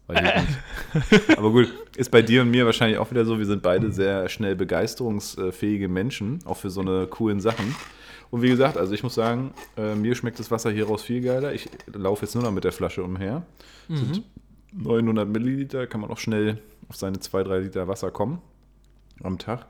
[1.37, 4.27] Aber gut, ist bei dir und mir wahrscheinlich auch wieder so, wir sind beide sehr
[4.27, 7.73] schnell begeisterungsfähige Menschen, auch für so eine coolen Sachen.
[8.33, 11.21] Und wie gesagt, also ich muss sagen, äh, mir schmeckt das Wasser hier raus viel
[11.21, 11.53] geiler.
[11.53, 13.43] Ich laufe jetzt nur noch mit der Flasche umher.
[13.87, 13.95] Mhm.
[13.95, 14.23] Sind
[14.71, 16.57] 900 Milliliter kann man auch schnell
[16.89, 18.41] auf seine 2-3 Liter Wasser kommen
[19.21, 19.67] am Tag.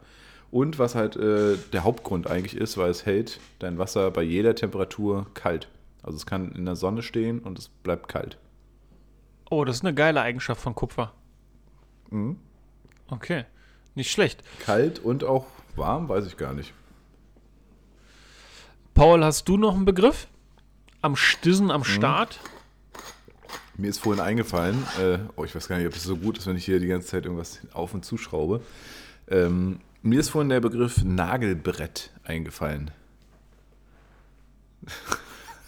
[0.50, 4.56] Und was halt äh, der Hauptgrund eigentlich ist, weil es hält dein Wasser bei jeder
[4.56, 5.68] Temperatur kalt.
[6.02, 8.38] Also es kann in der Sonne stehen und es bleibt kalt.
[9.52, 11.12] Oh, das ist eine geile Eigenschaft von Kupfer.
[12.12, 12.38] Mhm.
[13.10, 13.44] Okay,
[13.94, 14.42] nicht schlecht.
[14.60, 16.74] Kalt und auch warm, weiß ich gar nicht.
[18.94, 20.28] Paul, hast du noch einen Begriff?
[21.02, 22.40] Am Stissen, am Start?
[23.76, 26.46] Mir ist vorhin eingefallen, äh, oh, ich weiß gar nicht, ob es so gut ist,
[26.46, 28.62] wenn ich hier die ganze Zeit irgendwas auf und zuschraube.
[29.28, 32.92] Ähm, mir ist vorhin der Begriff Nagelbrett eingefallen.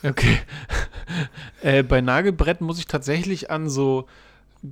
[0.04, 0.40] Okay.
[1.64, 4.08] äh, bei Nagelbrett muss ich tatsächlich an so,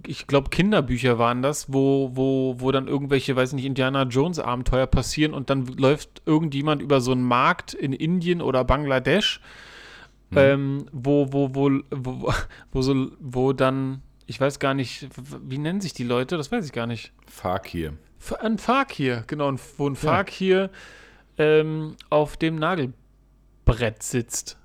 [0.08, 4.88] ich glaube, Kinderbücher waren das, wo, wo, wo dann irgendwelche, weiß nicht, Indiana Jones Abenteuer
[4.88, 9.42] passieren und dann läuft irgendjemand über so einen Markt in Indien oder Bangladesch,
[10.32, 10.38] Hm.
[10.38, 12.34] ähm, wo, wo, wo, wo,
[12.72, 15.08] wo, so, wo dann, ich weiß gar nicht,
[15.44, 16.38] wie nennen sich die Leute?
[16.38, 17.14] Das weiß ich gar nicht.
[17.28, 17.94] Fakir.
[18.40, 20.70] Ein Fakir, genau, wo ein Fakir
[21.38, 24.58] ähm, auf dem Nagelbrett sitzt.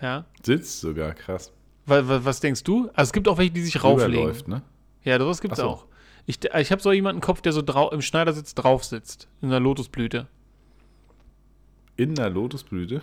[0.00, 0.26] Ja.
[0.42, 1.52] Sitzt sogar, krass.
[1.88, 2.88] Wa- wa- Was denkst du?
[2.94, 4.14] Also es gibt auch welche, die sich rauflegen.
[4.14, 4.62] Rüberläuft, ne?
[5.04, 5.64] Ja, sowas gibt es so.
[5.66, 5.86] auch.
[6.26, 9.28] Ich, ich habe so jemanden im Kopf, der so im Schneidersitz drauf sitzt.
[9.40, 10.26] In einer Lotusblüte.
[11.96, 13.02] In der Lotusblüte.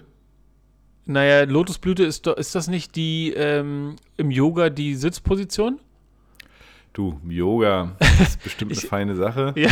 [1.06, 5.80] Naja, Lotusblüte ist, doch- ist das nicht die ähm, im Yoga die Sitzposition?
[6.94, 9.54] Du, Yoga ist bestimmt eine Ich- feine Sache.
[9.58, 9.70] Ja.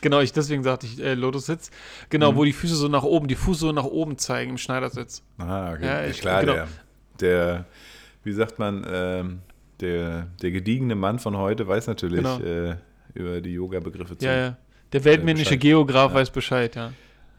[0.00, 1.70] genau, ich deswegen sagte ich äh, Lotussitz.
[2.10, 2.36] Genau, Mhm.
[2.36, 5.22] wo die Füße so nach oben, die so nach oben zeigen im Schneidersitz.
[5.38, 5.86] Ah, okay.
[5.86, 6.52] Ja, ich- klar, genau.
[6.54, 6.68] der,
[7.20, 7.64] der,
[8.22, 9.40] wie sagt man, ähm,
[9.80, 12.38] der, der gediegene Mann von heute weiß natürlich Genau.
[12.40, 12.76] äh,
[13.14, 14.24] über die Yoga-Begriffe zu.
[14.26, 14.56] Ja, ja.
[14.92, 15.60] Der weltmännische Bescheid.
[15.60, 16.18] Geograf Ja.
[16.18, 16.92] weiß Bescheid, ja.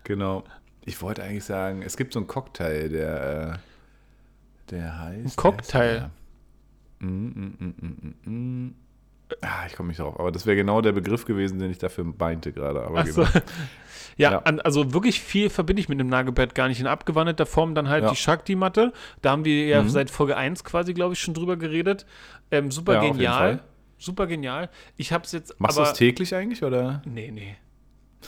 [0.04, 0.44] Genau.
[0.86, 5.26] Ich wollte eigentlich sagen, es gibt so einen Cocktail, der, äh, der heißt.
[5.26, 6.10] Ein Cocktail?
[7.00, 8.32] Mm, mm, mm, mm, mm,
[8.66, 8.76] mm.
[9.42, 10.20] Ah, ich komme nicht drauf.
[10.20, 12.82] Aber das wäre genau der Begriff gewesen, den ich dafür meinte gerade.
[12.84, 13.24] Aber Ach so.
[13.24, 13.34] genau.
[14.18, 14.38] Ja, Ja.
[14.44, 16.80] An, also wirklich viel verbinde ich mit dem Nagelbett gar nicht.
[16.80, 18.12] In abgewandelter Form dann halt Ja.
[18.12, 18.94] die Shakti-Matte.
[19.22, 19.90] Da haben wir ja Mhm.
[19.90, 22.06] seit Folge 1 quasi, glaube ich, schon drüber geredet.
[22.50, 23.60] Ähm, super Ja, genial.
[23.98, 24.70] Super genial.
[24.96, 27.02] Ich habe es jetzt Machst du es täglich eigentlich, oder?
[27.06, 27.58] Nee, nee.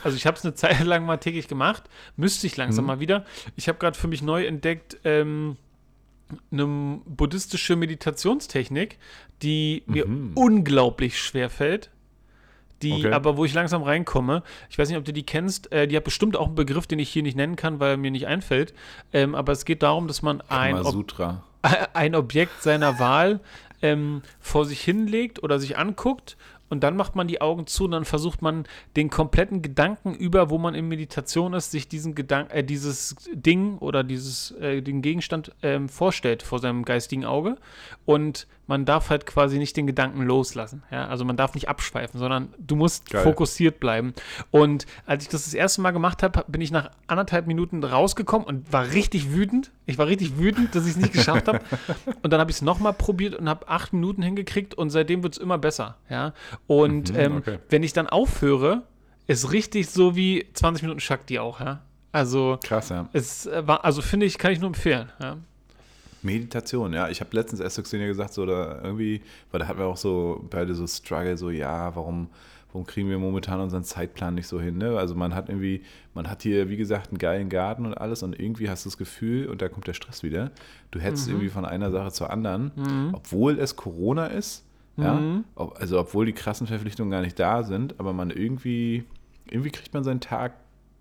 [0.03, 1.83] Also ich habe es eine Zeit lang mal täglich gemacht.
[2.17, 2.87] Müsste ich langsam Mhm.
[2.87, 3.23] mal wieder.
[3.55, 5.55] Ich habe gerade für mich neu entdeckt ähm,
[6.51, 8.97] eine buddhistische Meditationstechnik,
[9.41, 10.31] die mir Mhm.
[10.35, 11.89] unglaublich schwer fällt.
[12.83, 13.11] Die Okay.
[13.11, 16.03] aber, wo ich langsam reinkomme, ich weiß nicht, ob du die kennst, äh, die hat
[16.03, 18.73] bestimmt auch einen Begriff, den ich hier nicht nennen kann, weil er mir nicht einfällt.
[19.13, 20.85] Ähm, aber es geht darum, dass man ein, Ob
[21.93, 23.39] ein Objekt seiner Wahl
[23.81, 26.37] ähm, vor sich hinlegt oder sich anguckt
[26.69, 30.49] und dann macht man die Augen zu und dann versucht man den kompletten Gedanken über,
[30.49, 35.01] wo man in Meditation ist, sich diesen Gedanken, äh, dieses Ding oder dieses äh, den
[35.01, 37.57] Gegenstand ähm, vorstellt vor seinem geistigen Auge.
[38.05, 40.83] Und man darf halt quasi nicht den Gedanken loslassen.
[40.91, 41.07] Ja?
[41.07, 43.23] Also man darf nicht abschweifen, sondern du musst Geil.
[43.23, 44.13] fokussiert bleiben.
[44.51, 48.45] Und als ich das das erste Mal gemacht habe, bin ich nach anderthalb Minuten rausgekommen
[48.47, 49.71] und war richtig wütend.
[49.85, 51.61] Ich war richtig wütend, dass ich es nicht geschafft habe.
[52.21, 55.33] Und dann habe ich es nochmal probiert und habe acht Minuten hingekriegt und seitdem wird
[55.33, 55.95] es immer besser.
[56.09, 56.33] Ja?
[56.67, 57.59] Und Mhm, ähm, okay.
[57.69, 58.83] wenn ich dann aufhöre,
[59.27, 61.59] ist richtig so wie 20 Minuten Shakti auch.
[61.61, 61.81] Ja?
[62.11, 63.07] Also Krass, ja.
[63.13, 65.09] es äh, war, also finde ich, kann ich nur empfehlen.
[65.21, 65.37] Ja?
[66.27, 67.09] Meditation, ja.
[67.09, 69.97] Ich habe letztens erst zu Xenia gesagt, so da irgendwie, weil da hatten wir auch
[69.97, 72.29] so beide so Struggle, so ja, warum,
[72.71, 74.77] warum kriegen wir momentan unseren Zeitplan nicht so hin?
[74.77, 74.97] Ne?
[74.97, 75.81] Also man hat irgendwie,
[76.13, 78.97] man hat hier, wie gesagt, einen geilen Garten und alles und irgendwie hast du das
[78.97, 80.51] Gefühl, und da kommt der Stress wieder,
[80.91, 84.63] du hättest irgendwie von einer Sache zur anderen, obwohl es Corona ist,
[84.97, 85.43] ja, Mhm.
[85.55, 89.03] ob, also obwohl die krassen Verpflichtungen gar nicht da sind, aber man irgendwie,
[89.49, 90.53] irgendwie kriegt man seinen Tag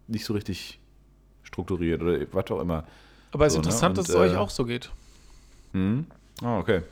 [0.06, 0.78] nicht so richtig
[1.42, 2.84] strukturiert oder was auch immer.
[3.32, 3.66] Aber es ist So, ne?
[3.68, 4.90] interessant, dass Und, es euch äh, auch so geht.
[5.76, 6.06] Mhm.
[6.42, 6.82] Ah, okay.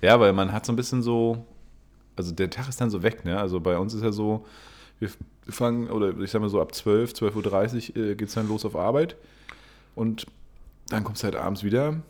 [0.00, 1.44] Ja, weil man hat so ein bisschen so,
[2.16, 3.38] also der Tag ist dann so weg, ne?
[3.38, 4.46] Also bei uns ist ja so,
[4.98, 5.10] wir
[5.48, 8.64] fangen, oder ich sag mal so ab 12, 12.30 Uhr äh, geht es dann los
[8.64, 9.16] auf Arbeit
[9.94, 10.26] und
[10.88, 12.00] dann kommst du halt abends wieder.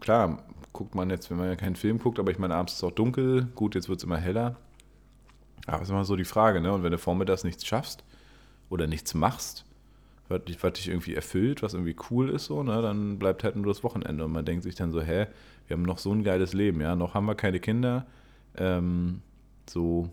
[0.00, 2.78] Klar, guckt man jetzt, wenn man ja keinen Film guckt, aber ich meine, abends ist
[2.78, 4.56] es auch dunkel, gut, jetzt wird es immer heller.
[5.66, 6.72] Aber es ist immer so die Frage, ne?
[6.72, 8.04] Und wenn du vormittags nichts schaffst
[8.70, 9.64] oder nichts machst,
[10.34, 13.56] was dich, was dich irgendwie erfüllt, was irgendwie cool ist, so, ne, dann bleibt halt
[13.56, 14.24] nur das Wochenende.
[14.24, 15.26] Und man denkt sich dann so, hä,
[15.66, 18.06] wir haben noch so ein geiles Leben, ja, noch haben wir keine Kinder.
[18.56, 19.20] Ähm,
[19.68, 20.10] so,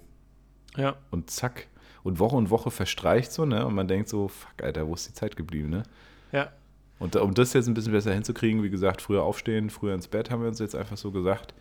[0.78, 0.96] Ja.
[1.12, 1.68] und zack.
[2.04, 3.66] Und Woche und Woche verstreicht so, ne?
[3.66, 5.84] Und man denkt so, fuck, Alter, wo ist die Zeit geblieben, ne?
[6.32, 6.52] Ja.
[6.98, 10.32] Und um das jetzt ein bisschen besser hinzukriegen, wie gesagt, früher aufstehen, früher ins Bett,
[10.32, 11.54] haben wir uns jetzt einfach so gesagt.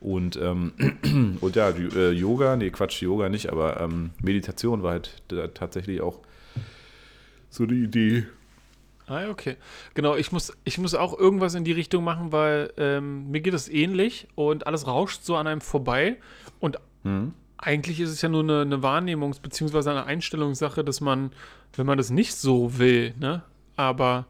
[0.00, 0.72] Und, ähm,
[1.40, 5.22] und ja, die, äh, Yoga, nee, Quatsch, Yoga nicht, aber ähm, Meditation war halt
[5.54, 6.20] tatsächlich auch
[7.50, 8.26] so die Idee,
[9.08, 9.56] Ah, okay.
[9.94, 13.54] Genau, ich muss, ich muss auch irgendwas in die Richtung machen, weil ähm, mir geht
[13.54, 16.18] es ähnlich und alles rauscht so an einem vorbei.
[16.60, 17.32] Und mhm.
[17.56, 19.90] eigentlich ist es ja nur eine, eine Wahrnehmungs- bzw.
[19.90, 21.32] eine Einstellungssache, dass man,
[21.74, 23.42] wenn man das nicht so will, ne,
[23.76, 24.26] aber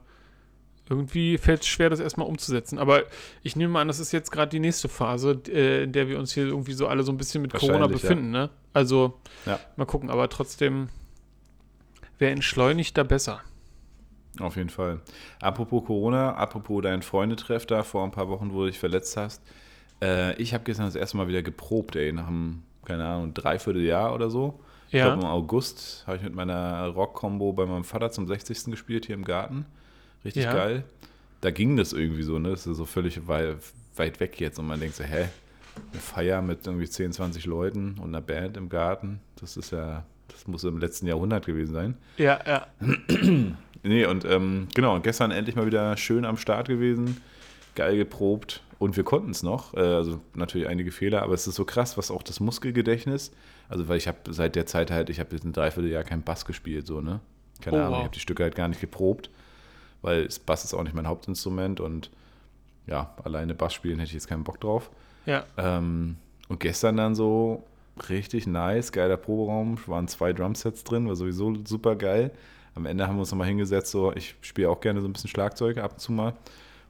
[0.89, 2.79] irgendwie fällt es schwer, das erstmal umzusetzen.
[2.79, 3.03] Aber
[3.43, 6.33] ich nehme an, das ist jetzt gerade die nächste Phase, äh, in der wir uns
[6.33, 8.33] hier irgendwie so alle so ein bisschen mit Corona befinden.
[8.33, 8.45] Ja.
[8.45, 8.51] Ne?
[8.73, 9.59] Also ja.
[9.77, 10.89] mal gucken, aber trotzdem
[12.19, 13.41] wäre entschleunigt da besser.
[14.41, 15.01] Auf jeden Fall.
[15.41, 19.43] Apropos Corona, apropos dein Freundetreff da vor ein paar Wochen, wo du dich verletzt hast.
[20.01, 23.83] Äh, ich habe gestern das erste Mal wieder geprobt, ey, nach einem, keine Ahnung, dreiviertel
[23.83, 24.61] Jahr oder so.
[24.91, 24.99] Ja.
[24.99, 28.67] Ich glaube, im August habe ich mit meiner Rock-Combo bei meinem Vater zum 60.
[28.67, 29.67] gespielt hier im Garten.
[30.25, 30.53] Richtig ja.
[30.53, 30.85] geil.
[31.41, 32.51] Da ging das irgendwie so, ne?
[32.51, 33.57] Das ist so völlig weit,
[33.97, 35.29] weit weg jetzt und man denkt so, hä?
[35.93, 39.21] Eine Feier mit irgendwie 10, 20 Leuten und einer Band im Garten.
[39.37, 40.05] Das ist ja,
[40.39, 41.97] das muss im letzten Jahrhundert gewesen sein.
[42.17, 42.67] Ja, ja.
[43.83, 47.21] nee, und ähm, genau, und gestern endlich mal wieder schön am Start gewesen,
[47.75, 49.75] geil geprobt und wir konnten es noch.
[49.75, 53.33] Äh, also natürlich einige Fehler, aber es ist so krass, was auch das Muskelgedächtnis,
[53.69, 56.45] also weil ich habe seit der Zeit halt, ich habe jetzt ein Dreivierteljahr kein Bass
[56.45, 57.21] gespielt, so, ne?
[57.61, 57.99] Keine oh, Ahnung, wow.
[57.99, 59.31] ich habe die Stücke halt gar nicht geprobt
[60.03, 62.11] weil das Bass ist auch nicht mein Hauptinstrument und
[62.87, 64.91] ja, alleine Bass spielen hätte ich jetzt keinen Bock drauf.
[65.27, 65.45] Ja.
[65.57, 66.17] Ähm,
[66.49, 67.65] und gestern dann so
[68.09, 72.31] richtig nice, geiler Proberaum, waren zwei Drumsets drin, war sowieso super geil.
[72.75, 75.31] Am Ende haben wir uns nochmal hingesetzt, so ich spiele auch gerne so ein bisschen
[75.31, 76.35] Schlagzeug ab und zu mal.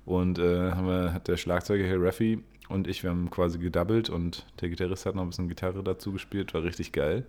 [0.05, 4.11] Und äh, haben wir, hat der Schlagzeuger hier, Raffi, und ich, wir haben quasi gedoubled
[4.11, 7.25] und der Gitarrist hat noch ein bisschen Gitarre dazu gespielt, war richtig geil.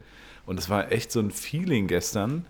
[0.45, 2.45] Und es war echt so ein Feeling gestern,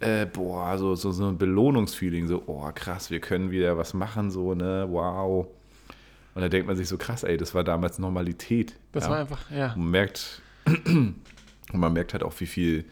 [0.00, 4.30] äh, boah, so, so, so ein Belohnungsfeeling, so, oh krass, wir können wieder was machen,
[4.30, 5.46] so, ne, wow.
[6.34, 8.76] Und da denkt man sich so, krass, ey, das war damals Normalität.
[8.92, 9.10] Das ja?
[9.10, 9.68] war einfach, ja.
[9.76, 11.14] Man merkt, und
[11.72, 12.84] man merkt halt auch, wie viel,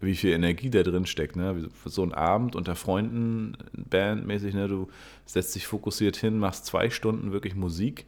[0.00, 1.68] wie viel Energie da drin steckt, ne?
[1.84, 4.68] So ein Abend unter Freunden, bandmäßig, ne?
[4.68, 4.88] Du
[5.26, 8.06] setzt dich fokussiert hin, machst zwei Stunden wirklich Musik.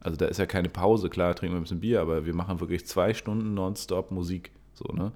[0.00, 2.60] Also da ist ja keine Pause, klar, trinken wir ein bisschen Bier, aber wir machen
[2.60, 5.12] wirklich zwei Stunden nonstop Musik, so, ne?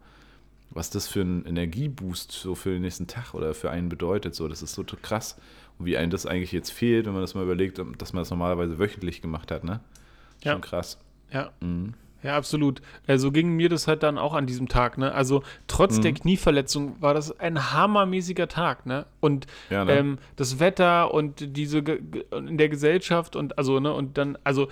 [0.71, 4.35] was das für einen Energieboost so für den nächsten Tag oder für einen bedeutet.
[4.35, 5.37] So, das ist so krass.
[5.79, 8.31] Und wie einem das eigentlich jetzt fehlt, wenn man das mal überlegt, dass man das
[8.31, 9.81] normalerweise wöchentlich gemacht hat, ne?
[10.43, 10.59] Schon ja.
[10.59, 10.99] krass.
[11.33, 11.51] Ja.
[11.61, 11.95] Mhm.
[12.23, 12.83] Ja, absolut.
[13.07, 15.13] Äh, so ging mir das halt dann auch an diesem Tag, ne?
[15.13, 16.03] Also trotz mhm.
[16.03, 19.07] der Knieverletzung war das ein hammermäßiger Tag, ne?
[19.21, 19.93] Und ja, ne?
[19.93, 24.69] Ähm, das Wetter und diese in der Gesellschaft und also, ne, und dann, also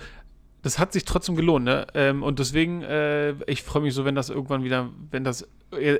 [0.61, 1.87] das hat sich trotzdem gelohnt, ne?
[1.93, 5.47] Ähm, und deswegen, äh, ich freue mich so, wenn das irgendwann wieder, wenn das,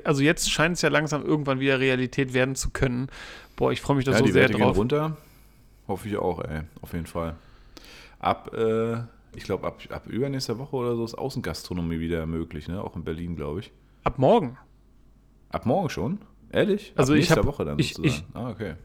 [0.04, 3.08] also jetzt scheint es ja langsam irgendwann wieder Realität werden zu können.
[3.56, 4.74] Boah, ich freue mich da ja, so die sehr Werte drauf.
[4.74, 5.18] Gehen runter,
[5.88, 7.36] hoffe ich auch, ey, auf jeden Fall.
[8.20, 8.98] Ab, äh,
[9.36, 12.84] ich glaube, ab, ab übernächster Woche oder so ist Außengastronomie wieder möglich, ne?
[12.84, 13.72] Auch in Berlin, glaube ich.
[14.04, 14.58] Ab morgen.
[15.50, 16.20] Ab morgen schon?
[16.52, 16.94] Ehrlich?
[16.96, 18.26] Also ab ich nächster hab, Woche dann ich, sozusagen.
[18.30, 18.76] Ich, ah, okay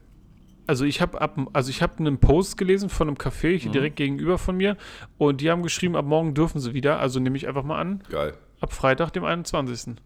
[0.67, 3.73] also ich habe ab, also ich habe einen Post gelesen von einem Café hier mhm.
[3.73, 4.77] direkt gegenüber von mir
[5.19, 6.99] und die haben geschrieben, ab morgen dürfen sie wieder.
[6.99, 8.03] Also nehme ich einfach mal an.
[8.09, 8.35] Geil.
[8.61, 9.97] Ab Freitag, dem 21.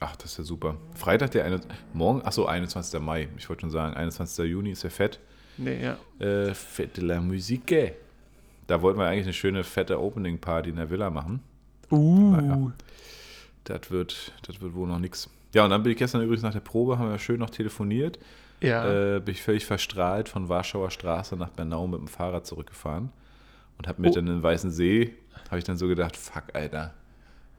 [0.00, 0.76] Ach, das ist ja super.
[0.94, 1.60] Freitag, der eine,
[1.92, 3.00] morgen, achso, 21.
[3.00, 3.28] Mai.
[3.38, 4.44] Ich wollte schon sagen, 21.
[4.44, 5.20] Juni ist ja fett.
[5.56, 5.96] Nee, ja.
[6.24, 7.94] Äh, Fette la Musique.
[8.66, 11.40] Da wollten wir eigentlich eine schöne fette Opening Party in der Villa machen.
[11.90, 12.30] Uh.
[12.30, 12.72] Naja,
[13.64, 15.28] das wird, das wird wohl noch nichts.
[15.52, 18.18] Ja, und dann bin ich gestern übrigens nach der Probe, haben wir schön noch telefoniert.
[18.60, 19.16] Ja.
[19.16, 23.10] Äh, bin ich völlig verstrahlt von Warschauer Straße nach Bernau mit dem Fahrrad zurückgefahren
[23.78, 24.14] und habe mir oh.
[24.14, 25.14] dann in den Weißen See,
[25.48, 26.94] habe ich dann so gedacht, fuck, Alter,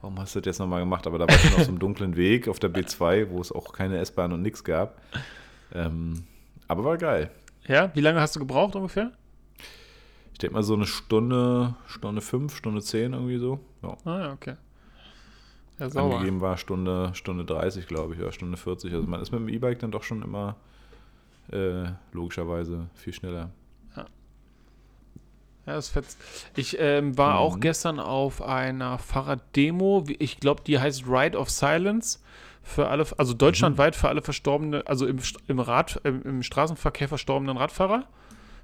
[0.01, 1.05] warum hast du das jetzt nochmal gemacht?
[1.07, 3.71] Aber da war ich noch so einem dunklen Weg auf der B2, wo es auch
[3.73, 4.99] keine S-Bahn und nichts gab.
[5.73, 6.23] Ähm,
[6.67, 7.29] aber war geil.
[7.67, 9.11] Ja, wie lange hast du gebraucht ungefähr?
[10.35, 13.61] Ich denke mal so eine Stunde, Stunde fünf, Stunde zehn irgendwie so.
[13.81, 13.97] Ja.
[14.03, 14.55] Ah ja, okay.
[15.79, 16.15] Ja, sauber.
[16.15, 18.93] Angegeben war Stunde, Stunde 30, glaube ich, oder Stunde 40.
[18.93, 20.57] Also man ist mit dem E-Bike dann doch schon immer
[21.53, 23.51] äh, logischerweise viel schneller.
[23.95, 24.05] Ja.
[25.67, 26.19] Ja, das fetzt.
[26.57, 27.37] Ich ähm, war mhm.
[27.37, 30.03] auch gestern auf einer Fahrraddemo.
[30.19, 32.19] Ich glaube, die heißt Ride of Silence.
[32.61, 33.99] Für alle, also deutschlandweit mhm.
[33.99, 38.05] für alle verstorbene, also im, im, Rad, im, im Straßenverkehr verstorbenen Radfahrer.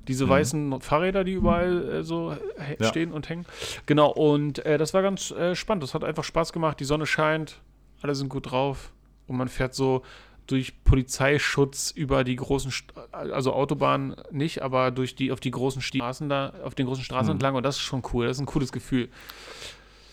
[0.07, 0.29] Diese mhm.
[0.29, 2.35] weißen Fahrräder, die überall äh, so
[2.79, 2.87] ja.
[2.87, 3.45] stehen und hängen.
[3.85, 5.83] Genau, und äh, das war ganz äh, spannend.
[5.83, 6.79] Das hat einfach Spaß gemacht.
[6.79, 7.61] Die Sonne scheint,
[8.01, 8.91] alle sind gut drauf.
[9.27, 10.03] Und man fährt so
[10.47, 12.73] durch Polizeischutz über die großen,
[13.11, 17.27] also Autobahnen nicht, aber durch die, auf die großen Straßen da, auf den großen Straßen
[17.27, 17.35] mhm.
[17.35, 19.09] entlang und das ist schon cool, das ist ein cooles Gefühl.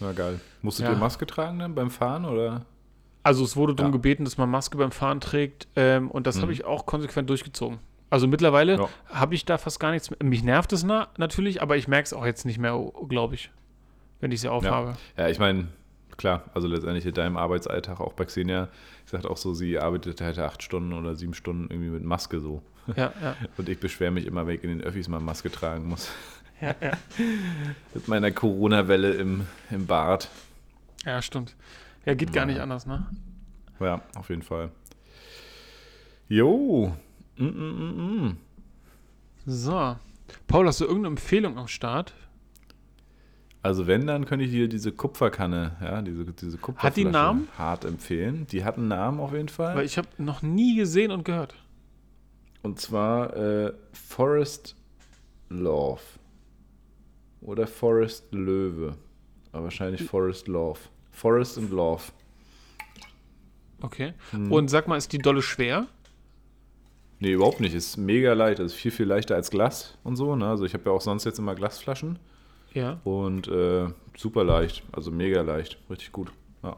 [0.00, 0.40] Na geil.
[0.62, 0.92] Musstet ja.
[0.92, 2.64] ihr Maske tragen dann beim Fahren oder?
[3.24, 3.96] Also es wurde darum ja.
[3.96, 6.42] gebeten, dass man Maske beim Fahren trägt ähm, und das mhm.
[6.42, 7.78] habe ich auch konsequent durchgezogen.
[8.10, 8.88] Also mittlerweile ja.
[9.06, 10.18] habe ich da fast gar nichts mehr.
[10.22, 12.78] Mich nervt es na, natürlich, aber ich merke es auch jetzt nicht mehr,
[13.08, 13.50] glaube ich,
[14.20, 14.96] wenn ich sie aufhabe.
[15.16, 15.68] Ja, ja ich meine,
[16.16, 18.68] klar, also letztendlich in deinem Arbeitsalltag, auch bei Xenia,
[19.04, 22.40] ich sagte auch so, sie arbeitet halt acht Stunden oder sieben Stunden irgendwie mit Maske
[22.40, 22.62] so.
[22.96, 23.36] Ja, ja.
[23.58, 26.10] Und ich beschwere mich immer, wenn ich in den Öffis mal Maske tragen muss.
[26.60, 26.92] Ja, ja.
[27.94, 30.28] Mit meiner Corona-Welle im, im Bart.
[31.04, 31.54] Ja, stimmt.
[32.04, 33.06] Ja, geht gar nicht anders, ne?
[33.78, 34.70] Ja, auf jeden Fall.
[36.28, 36.96] Jo.
[37.38, 38.36] Mm, mm, mm.
[39.46, 39.96] So.
[40.46, 42.12] Paul, hast du irgendeine Empfehlung am Start?
[43.62, 47.12] Also wenn, dann könnte ich dir diese Kupferkanne, ja, diese, diese Kupferflasche Hat die einen
[47.12, 47.48] Namen?
[47.56, 48.46] hart empfehlen.
[48.46, 49.76] Die hat einen Namen auf jeden Fall.
[49.76, 51.54] Weil ich habe noch nie gesehen und gehört.
[52.62, 54.76] Und zwar äh, Forest
[55.48, 56.00] Love.
[57.40, 58.96] Oder Forest Löwe.
[59.52, 60.80] Aber wahrscheinlich Forest Love.
[61.10, 62.02] Forest and Love.
[63.80, 64.14] Okay.
[64.30, 64.52] Hm.
[64.52, 65.86] Und sag mal, ist die Dolle schwer?
[67.20, 67.74] Nee, überhaupt nicht.
[67.74, 68.60] Ist mega leicht.
[68.60, 70.36] Also viel, viel leichter als Glas und so.
[70.36, 70.46] Ne?
[70.46, 72.18] Also ich habe ja auch sonst jetzt immer Glasflaschen.
[72.74, 73.00] Ja.
[73.04, 74.82] Und äh, super leicht.
[74.92, 75.78] Also mega leicht.
[75.90, 76.30] Richtig gut.
[76.62, 76.76] Ja.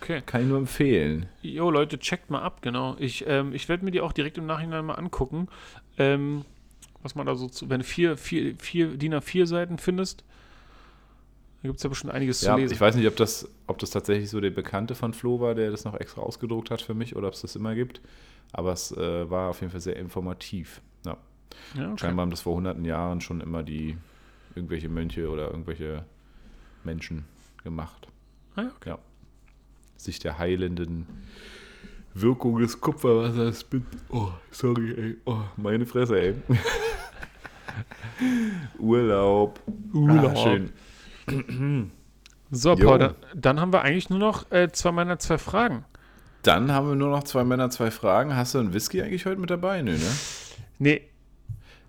[0.00, 0.22] Okay.
[0.24, 1.26] Kann ich nur empfehlen.
[1.42, 2.96] Jo, Leute, checkt mal ab, genau.
[2.98, 5.48] Ich, ähm, ich werde mir die auch direkt im Nachhinein mal angucken.
[5.98, 6.44] Ähm,
[7.02, 10.24] was man da so zu, wenn du vier, vier, vier DIN A4 Seiten findest,
[11.62, 12.74] da gibt es ja bestimmt einiges Ja, zu lesen.
[12.74, 15.70] ich weiß nicht, ob das, ob das tatsächlich so der Bekannte von Flo war, der
[15.70, 18.00] das noch extra ausgedruckt hat für mich oder ob es das immer gibt.
[18.52, 20.80] Aber es äh, war auf jeden Fall sehr informativ.
[21.04, 21.16] Ja.
[21.74, 21.98] ja, okay.
[21.98, 23.96] Scheinbar haben das vor hunderten Jahren schon immer die
[24.54, 26.04] irgendwelche Mönche oder irgendwelche
[26.82, 27.24] Menschen
[27.62, 28.08] gemacht.
[28.56, 28.98] Ah, ja, Ja.
[29.96, 31.06] Sich der heilenden
[32.14, 33.84] Wirkung des Kupferwassers mit.
[34.08, 35.16] Oh, sorry, ey.
[35.26, 36.34] Oh, meine Fresse, ey.
[38.78, 39.60] Urlaub.
[39.92, 40.32] Urlaub.
[40.32, 40.70] Ah, schön.
[42.52, 42.74] So.
[42.74, 45.84] Paul, dann, dann haben wir eigentlich nur noch äh, zwei meiner zwei Fragen.
[46.42, 48.34] Dann haben wir nur noch zwei Männer, zwei Fragen.
[48.34, 49.82] Hast du einen Whisky eigentlich heute mit dabei?
[49.82, 50.12] Nö, ne?
[50.78, 51.02] Nee,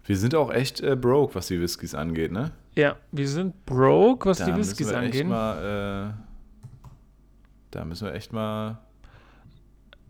[0.06, 2.52] Wir sind auch echt äh, broke, was die Whiskys angeht, ne?
[2.76, 5.28] ja, wir sind broke, was die müssen Whiskys angeht.
[5.28, 6.24] Mal, äh,
[7.72, 8.80] da müssen wir echt mal,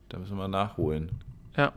[0.10, 1.12] da müssen wir mal nachholen.
[1.56, 1.74] Ja.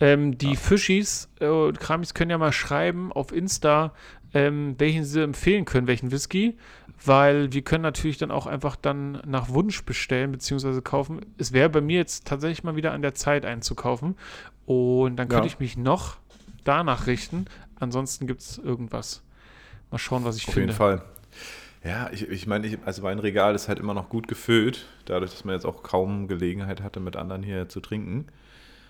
[0.00, 3.92] Ähm, die Fischis äh, Kramis können ja mal schreiben auf Insta,
[4.34, 6.56] ähm, welchen sie empfehlen können, welchen Whisky,
[7.04, 10.80] weil wir können natürlich dann auch einfach dann nach Wunsch bestellen bzw.
[10.82, 11.20] kaufen.
[11.38, 14.16] Es wäre bei mir jetzt tatsächlich mal wieder an der Zeit einzukaufen
[14.66, 15.52] und dann könnte Ja.
[15.52, 16.16] ich mich noch
[16.64, 17.46] danach richten.
[17.78, 19.22] Ansonsten gibt es irgendwas.
[19.90, 20.68] Mal schauen, was ich Auf finde.
[20.68, 21.02] jeden Fall.
[21.82, 25.30] Ja, ich, ich meine, ich, also mein Regal ist halt immer noch gut gefüllt, dadurch,
[25.30, 28.26] dass man jetzt auch kaum Gelegenheit hatte, mit anderen hier zu trinken.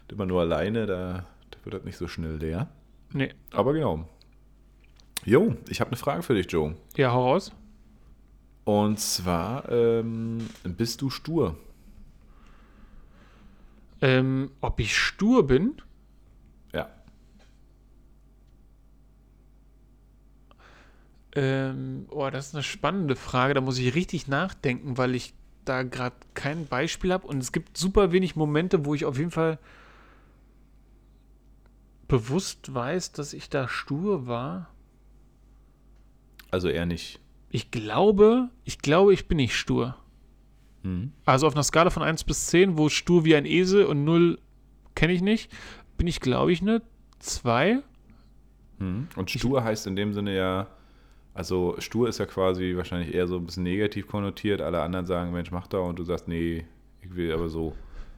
[0.08, 2.68] Immer nur alleine, da, da wird das nicht so schnell leer.
[3.12, 3.32] Nee.
[3.52, 4.08] Aber genau.
[5.24, 6.76] Jo, ich habe eine Frage für dich, Joe.
[6.96, 7.52] Ja, hau raus.
[8.64, 11.56] Und zwar, ähm, bist du stur?
[14.00, 15.74] Ähm, ob ich stur bin?
[16.72, 16.88] Ja.
[21.34, 23.54] Ähm, oh, das ist eine spannende Frage.
[23.54, 27.26] Da muss ich richtig nachdenken, weil ich da gerade kein Beispiel habe.
[27.26, 29.58] Und es gibt super wenig Momente, wo ich auf jeden Fall
[32.08, 34.68] bewusst weiß, dass ich da stur war.
[36.50, 37.20] Also eher nicht.
[37.50, 39.96] Ich glaube, ich glaube, ich bin nicht stur.
[40.82, 41.12] Mhm.
[41.24, 44.38] Also auf einer Skala von 1 bis 10, wo stur wie ein Esel und 0
[44.94, 45.50] kenne ich nicht,
[45.96, 46.82] bin ich, glaube ich, eine
[47.18, 47.80] 2.
[48.78, 49.08] Mhm.
[49.16, 50.68] Und stur heißt in dem Sinne ja,
[51.34, 54.60] also stur ist ja quasi wahrscheinlich eher so ein bisschen negativ konnotiert.
[54.60, 56.64] Alle anderen sagen, Mensch, mach da und du sagst, nee,
[57.02, 57.74] ich will aber so.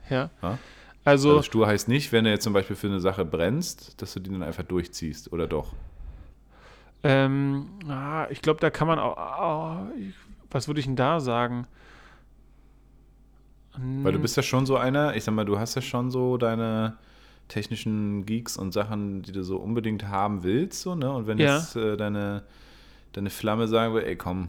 [0.08, 0.30] Ja.
[0.42, 0.58] Ja?
[1.04, 4.14] Also, Also stur heißt nicht, wenn du jetzt zum Beispiel für eine Sache brennst, dass
[4.14, 5.74] du die dann einfach durchziehst, oder doch?
[7.04, 9.88] Ähm, ah, ich glaube, da kann man auch.
[9.98, 10.14] ich,
[10.50, 11.66] was würde ich denn da sagen?
[14.02, 16.36] Weil du bist ja schon so einer, ich sag mal, du hast ja schon so
[16.36, 16.98] deine
[17.48, 21.10] technischen Geeks und Sachen, die du so unbedingt haben willst, so, ne?
[21.10, 21.56] Und wenn Ja.
[21.56, 22.42] jetzt äh, deine,
[23.12, 24.48] deine Flamme sagen will, ey komm,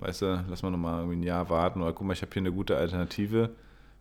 [0.00, 2.40] weißt du, lass mal nochmal irgendwie ein Jahr warten oder guck mal, ich habe hier
[2.42, 3.50] eine gute Alternative,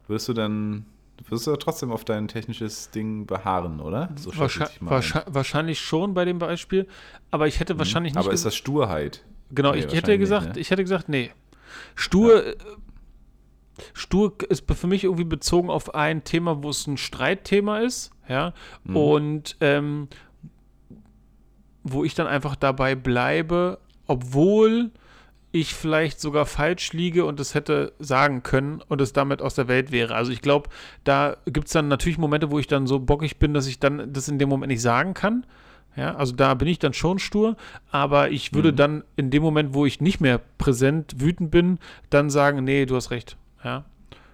[0.07, 0.85] wirst du dann,
[1.29, 4.09] wirst du trotzdem auf dein technisches Ding beharren, oder?
[4.15, 6.87] So schätze Wahrscheinlich, wahrscheinlich, wahrscheinlich schon bei dem Beispiel,
[7.31, 8.21] aber ich hätte wahrscheinlich nicht.
[8.21, 8.25] Mhm.
[8.27, 9.23] Aber ist das Sturheit?
[9.51, 10.61] genau, Nee, ich hätte wahrscheinlich gesagt, nicht, ne?
[10.61, 11.31] ich hätte gesagt, nee.
[11.95, 12.55] Stur, äh,
[13.93, 18.53] Stur ist für mich irgendwie bezogen auf ein Thema, wo es ein Streitthema ist, ja,
[18.83, 18.95] Mhm.
[18.95, 20.07] und ähm,
[21.83, 24.91] wo ich dann einfach dabei bleibe, obwohl
[25.53, 29.67] ich vielleicht sogar falsch liege und es hätte sagen können und es damit aus der
[29.69, 30.15] Welt wäre.
[30.15, 30.67] Also ich glaube,
[31.03, 34.11] da gibt es dann natürlich Momente, wo ich dann so bockig bin, dass ich dann
[34.11, 35.45] das in dem Moment nicht sagen kann.
[35.95, 37.55] Ja, also da bin ich dann schon stur,
[37.91, 38.75] aber ich würde Mhm.
[38.77, 41.77] dann in dem Moment, wo ich nicht mehr präsent, wütend bin,
[42.09, 43.37] dann sagen, nee, du hast recht.
[43.63, 43.85] Ja.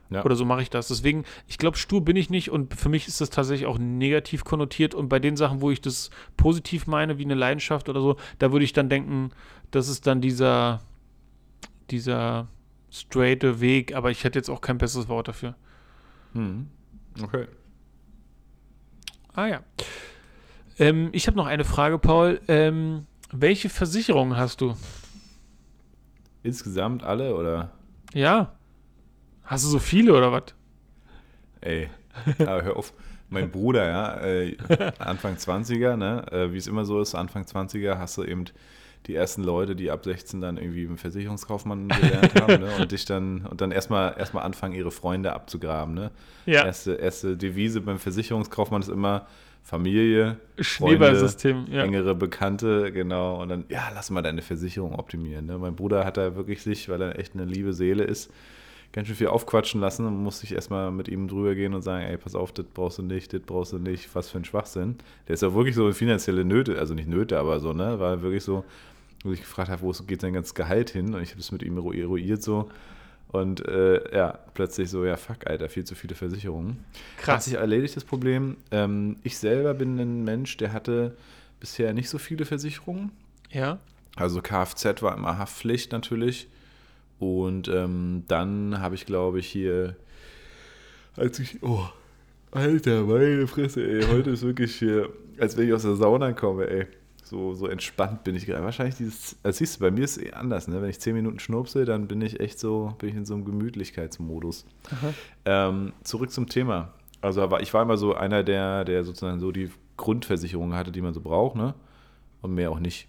[0.09, 0.23] Ja.
[0.23, 0.87] Oder so mache ich das.
[0.87, 4.45] Deswegen, ich glaube, stur bin ich nicht und für mich ist das tatsächlich auch negativ
[4.45, 4.95] konnotiert.
[4.95, 8.51] Und bei den Sachen, wo ich das positiv meine, wie eine Leidenschaft oder so, da
[8.53, 9.31] würde ich dann denken,
[9.69, 10.79] das ist dann dieser,
[11.91, 12.47] dieser
[12.91, 15.55] straighte Weg, aber ich hätte jetzt auch kein besseres Wort dafür.
[16.33, 16.67] Mhm.
[17.21, 17.47] Okay.
[19.33, 19.63] Ah ja.
[20.79, 22.41] Ähm, ich habe noch eine Frage, Paul.
[22.47, 24.75] Ähm, welche Versicherungen hast du?
[26.41, 27.71] Insgesamt alle oder?
[28.13, 28.53] Ja.
[29.43, 30.53] Hast du so viele oder was?
[31.61, 31.89] Ey,
[32.39, 32.93] aber hör auf.
[33.31, 34.57] Mein Bruder, ja, äh,
[34.97, 38.45] Anfang 20er, ne, äh, wie es immer so ist, Anfang 20er hast du eben
[39.07, 43.05] die ersten Leute, die ab 16 dann irgendwie im Versicherungskaufmann gelernt haben ne, und dich
[43.05, 45.93] dann und dann erstmal erstmal anfangen, ihre Freunde abzugraben.
[45.93, 46.11] Ne?
[46.45, 46.65] Ja.
[46.65, 49.25] Erste, erste Devise beim Versicherungskaufmann ist immer
[49.63, 51.83] Familie, Schneeballsystem, ja.
[51.83, 53.41] engere Bekannte, genau.
[53.41, 55.45] Und dann, ja, lass mal deine Versicherung optimieren.
[55.45, 55.57] Ne?
[55.57, 58.31] Mein Bruder hat da wirklich sich, weil er echt eine liebe Seele ist,
[58.91, 62.05] ganz schön viel aufquatschen lassen und musste ich erstmal mit ihm drüber gehen und sagen,
[62.05, 64.97] ey, pass auf, das brauchst du nicht, das brauchst du nicht, was für ein Schwachsinn.
[65.27, 68.21] Der ist ja wirklich so in finanzielle Nöte, also nicht Nöte, aber so, ne, war
[68.21, 68.65] wirklich so,
[69.23, 71.61] wo ich gefragt habe, wo geht sein ganzes Gehalt hin und ich habe es mit
[71.61, 72.69] ihm eruiert so
[73.31, 76.83] und äh, ja, plötzlich so, ja, fuck, Alter, viel zu viele Versicherungen.
[77.17, 77.45] Hat Krass.
[77.45, 78.57] sich erledigt, das Problem.
[78.71, 81.15] Ähm, ich selber bin ein Mensch, der hatte
[81.59, 83.11] bisher nicht so viele Versicherungen.
[83.51, 83.77] Ja.
[84.15, 86.47] Also Kfz war immer Haftpflicht natürlich.
[87.19, 89.95] Und ähm, dann habe ich, glaube ich, hier,
[91.15, 91.83] als ich, oh,
[92.51, 96.67] Alter, meine Fresse, ey, heute ist wirklich hier, als wenn ich aus der Sauna komme,
[96.69, 96.87] ey.
[97.23, 98.63] So, so entspannt bin ich gerade.
[98.63, 100.81] Wahrscheinlich dieses, also siehst du, bei mir ist es eh anders, ne?
[100.81, 103.45] Wenn ich zehn Minuten schnurpse, dann bin ich echt so, bin ich in so einem
[103.45, 104.65] Gemütlichkeitsmodus.
[105.45, 106.91] Ähm, zurück zum Thema.
[107.21, 111.13] Also ich war immer so einer, der, der sozusagen so die Grundversicherung hatte, die man
[111.13, 111.75] so braucht, ne?
[112.41, 113.07] Und mehr auch nicht.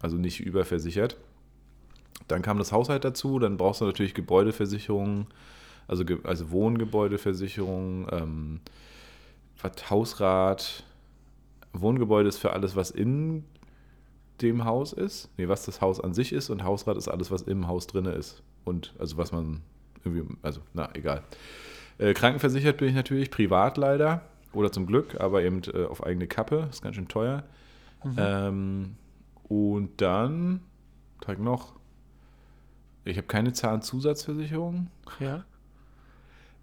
[0.00, 1.16] Also nicht überversichert.
[2.28, 5.26] Dann kam das Haushalt dazu, dann brauchst du natürlich Gebäudeversicherungen,
[5.88, 8.60] also, also Wohngebäudeversicherung, ähm,
[9.60, 10.84] was Hausrat.
[11.72, 13.44] Wohngebäude ist für alles, was in
[14.42, 17.42] dem Haus ist, nee, was das Haus an sich ist und Hausrat ist alles, was
[17.42, 18.42] im Haus drinne ist.
[18.64, 19.62] Und also was man
[20.04, 21.22] irgendwie, also na, egal.
[21.98, 26.26] Äh, krankenversichert bin ich natürlich, privat leider, oder zum Glück, aber eben äh, auf eigene
[26.26, 27.44] Kappe, ist ganz schön teuer.
[28.16, 28.96] Ähm,
[29.48, 30.60] und dann,
[31.20, 31.74] ich noch?
[33.10, 34.88] Ich habe keine Zahnzusatzversicherung.
[35.18, 35.44] Ja.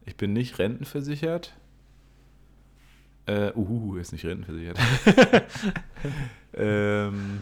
[0.05, 1.53] Ich bin nicht rentenversichert.
[3.25, 4.79] Äh, uhu, ist nicht rentenversichert.
[6.53, 7.41] ähm,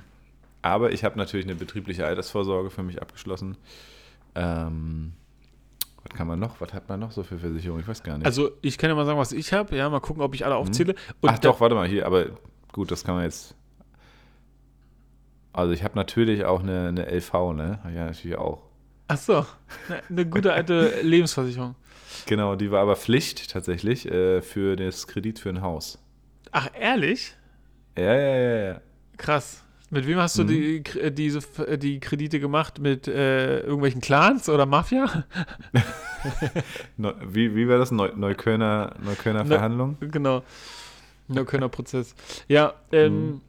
[0.63, 3.57] aber ich habe natürlich eine betriebliche Altersvorsorge für mich abgeschlossen.
[4.33, 5.13] Ähm,
[6.03, 6.59] was kann man noch?
[6.59, 7.83] Was hat man noch so für Versicherungen?
[7.83, 8.25] Ich weiß gar nicht.
[8.25, 9.75] Also, ich kann ja mal sagen, was ich habe.
[9.75, 10.95] Ja, mal gucken, ob ich alle aufzähle.
[11.21, 12.25] Und Ach doch, warte mal hier, aber
[12.71, 13.55] gut, das kann man jetzt.
[15.53, 17.79] Also ich habe natürlich auch eine, eine LV, ne?
[17.93, 18.64] Ja, natürlich auch.
[19.07, 19.45] Ach so.
[20.09, 21.75] Eine, gute alte Lebensversicherung.
[22.25, 25.99] Genau, die war aber Pflicht tatsächlich äh, für das Kredit für ein Haus.
[26.51, 27.33] Ach, ehrlich?
[27.97, 28.81] Ja, ja, ja, ja.
[29.17, 29.61] Krass.
[29.91, 30.47] Mit wem hast du Mhm.
[30.47, 32.79] die, K- diese, äh, die Kredite gemacht?
[32.79, 35.25] Mit äh, irgendwelchen Clans oder Mafia?
[36.97, 37.91] Neu, wie, wie war das?
[37.91, 39.97] Neu, Neuköllner, Neuköllner Ne- Verhandlung?
[39.99, 40.43] Genau.
[41.27, 42.15] Neuköllner Prozess.
[42.47, 43.41] Ja, ähm, Mhm.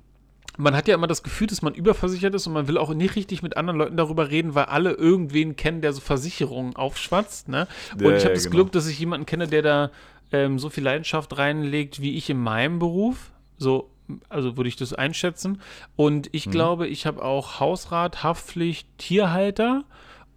[0.56, 3.16] Man hat ja immer das Gefühl, dass man überversichert ist und man will auch nicht
[3.16, 7.48] richtig mit anderen Leuten darüber reden, weil alle irgendwen kennen, der so Versicherungen aufschwatzt.
[7.48, 7.66] Ne?
[7.94, 8.54] Und Ja, ich habe das genau.
[8.56, 9.90] Glück, dass ich jemanden kenne, der da
[10.32, 13.30] ähm, so viel Leidenschaft reinlegt, wie ich in meinem Beruf.
[13.58, 13.90] So,
[14.28, 15.60] also würde ich das einschätzen.
[15.96, 16.30] Und Mhm.
[16.32, 19.84] ich glaube, ich habe auch Hausrat, Haftpflicht, Tierhalter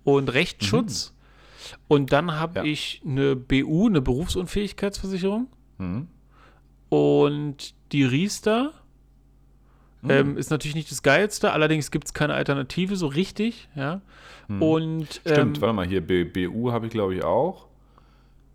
[0.03, 1.13] und Rechtsschutz.
[1.87, 2.65] Und dann habe Mhm.
[2.65, 2.71] Ja.
[2.71, 5.47] ich eine BU, eine Berufsunfähigkeitsversicherung.
[5.77, 6.07] Mhm.
[6.89, 8.73] Und die Riester
[10.01, 10.09] Mhm.
[10.09, 14.01] ähm, ist natürlich nicht das Geilste, allerdings gibt es keine Alternative so richtig, ja.
[14.59, 17.67] Und Stimmt, ähm, warte mal, hier B, BU habe ich glaube ich auch.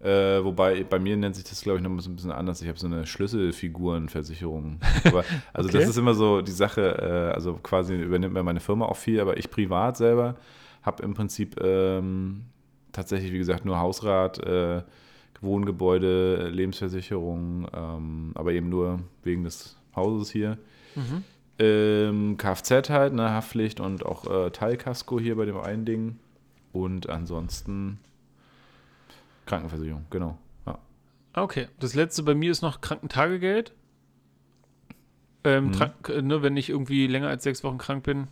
[0.00, 2.60] Äh, wobei bei mir nennt sich das glaube ich noch so ein bisschen anders.
[2.60, 4.80] Ich habe so eine Schlüsselfigurenversicherung.
[5.04, 5.78] Aber, also Okay.
[5.78, 6.82] das ist immer so die Sache,
[7.30, 10.36] äh, also quasi übernimmt mir meine Firma auch viel, aber ich privat selber
[10.82, 12.42] habe im Prinzip ähm,
[12.92, 14.82] tatsächlich, wie gesagt, nur Hausrat, äh,
[15.40, 20.58] Wohngebäude, Lebensversicherung, ähm, aber eben nur wegen des Hauses hier.
[20.94, 21.22] mhm.
[21.58, 26.18] Ähm, Kfz halt, ne, Haftpflicht und auch äh, Teilkasko hier bei dem einen Ding.
[26.72, 28.00] Und ansonsten
[29.46, 30.38] Krankenversicherung, genau.
[30.66, 30.78] Ja.
[31.34, 31.68] okay.
[31.78, 33.72] Das letzte bei mir ist noch Krankentagegeld.
[35.44, 35.72] Ähm,
[36.08, 38.28] äh, ne, wenn ich irgendwie länger als sechs Wochen krank bin,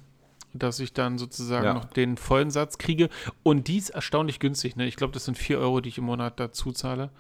[0.55, 1.75] dass ich dann sozusagen Ja.
[1.75, 3.09] noch den vollen Satz kriege.
[3.43, 4.77] Und die ist erstaunlich günstig.
[4.77, 4.87] Ne?
[4.87, 7.11] Ich glaube, das sind vier Euro, die ich im Monat dazu zahle.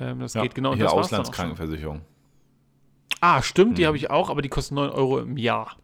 [0.00, 0.70] Ähm, das Ja, geht genau.
[0.72, 0.94] Und hier das.
[0.94, 2.02] Auslandskrankenversicherung.
[3.20, 3.86] Ah, stimmt, die Mhm.
[3.86, 5.76] habe ich auch, aber die kosten 9 Euro im Jahr.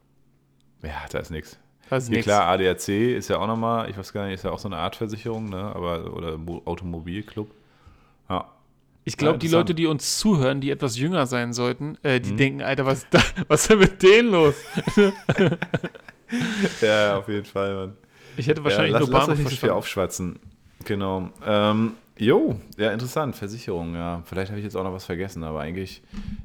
[0.82, 1.58] Ja, da ist nichts.
[1.88, 2.26] Das ist Hier nix.
[2.26, 4.76] klar, ADAC ist ja auch nochmal, ich weiß gar nicht, ist ja auch so eine
[4.76, 5.72] Art Versicherung, ne?
[5.74, 7.50] Aber, oder Mo- Automobilclub.
[8.28, 8.46] Ja.
[9.04, 9.48] Ich glaube, Ja, die.
[9.48, 12.36] Leute, die uns zuhören, die etwas jünger sein sollten, äh, die Mhm.
[12.36, 13.18] denken, Alter, was, ist da,
[13.48, 14.54] was ist denn mit denen los?
[16.80, 17.96] ja, auf jeden Fall, Mann.
[18.36, 20.38] Ich hätte wahrscheinlich ja, lass, nur lass euch Bahnhof nicht so viel aufschwatzen.
[20.84, 21.30] Genau.
[21.44, 23.34] Ähm, Jo, ja, interessant.
[23.34, 24.22] Versicherung, ja.
[24.26, 26.02] Vielleicht habe ich jetzt auch noch was vergessen, aber eigentlich,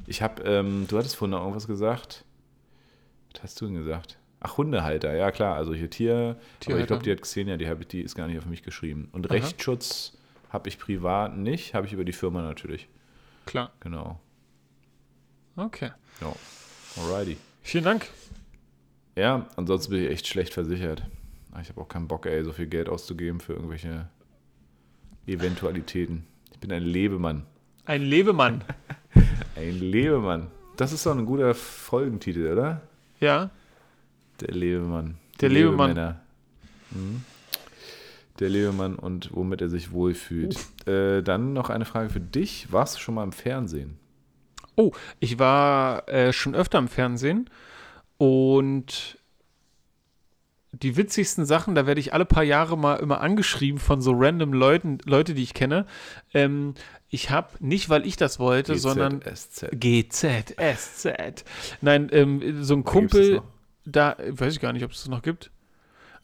[0.07, 2.23] ich habe, ähm, du hattest vorhin noch irgendwas gesagt.
[3.33, 4.17] Was hast du denn gesagt?
[4.39, 7.87] Ach, Hundehalter, ja klar, also hier Tier, aber ich glaube, die hat Xenia, die, ich,
[7.87, 9.09] die ist gar nicht auf mich geschrieben.
[9.11, 9.33] Und Aha.
[9.33, 10.17] Rechtsschutz
[10.49, 12.87] habe ich privat nicht, habe ich über die Firma natürlich.
[13.45, 13.73] Klar.
[13.81, 14.21] Genau.
[15.57, 15.91] Okay.
[16.21, 16.33] Ja.
[17.03, 17.35] Alrighty.
[17.63, 18.09] Vielen Dank.
[19.17, 21.03] Ja, ansonsten bin ich echt schlecht versichert.
[21.61, 24.07] Ich habe auch keinen Bock, ey, so viel Geld auszugeben für irgendwelche
[25.27, 26.25] Eventualitäten.
[26.53, 27.45] Ich bin ein Lebemann.
[27.85, 28.63] Ein Lebemann.
[29.55, 30.47] ein Lebemann.
[30.77, 32.81] Das ist doch ein guter Folgentitel, oder?
[33.19, 33.49] Ja.
[34.41, 35.17] Der Lebemann.
[35.39, 36.17] Der Lebemann.
[36.91, 37.23] Mhm.
[38.39, 40.57] Der Lebemann und womit er sich wohlfühlt.
[40.87, 42.71] Äh, dann noch eine Frage für dich.
[42.71, 43.97] Warst du schon mal im Fernsehen?
[44.75, 47.49] Oh, ich war äh, schon öfter im Fernsehen
[48.17, 49.17] und
[50.81, 54.53] die witzigsten Sachen, da werde ich alle paar Jahre mal immer angeschrieben von so random
[54.53, 55.85] Leuten, Leute, die ich kenne.
[56.33, 56.73] Ähm,
[57.09, 59.69] ich habe nicht, weil ich das wollte, GZ, sondern SZ.
[59.71, 61.45] GZ, SZ.
[61.81, 63.41] Nein, ähm, so ein Kumpel,
[63.85, 65.51] da weiß ich gar nicht, ob es das noch gibt.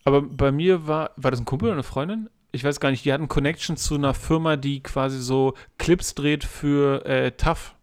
[0.04, 2.30] Aber bei mir war, war das ein Kumpel oder eine Freundin?
[2.52, 6.44] Ich weiß gar nicht, die hatten Connection zu einer Firma, die quasi so Clips dreht
[6.44, 7.76] für äh, TAF.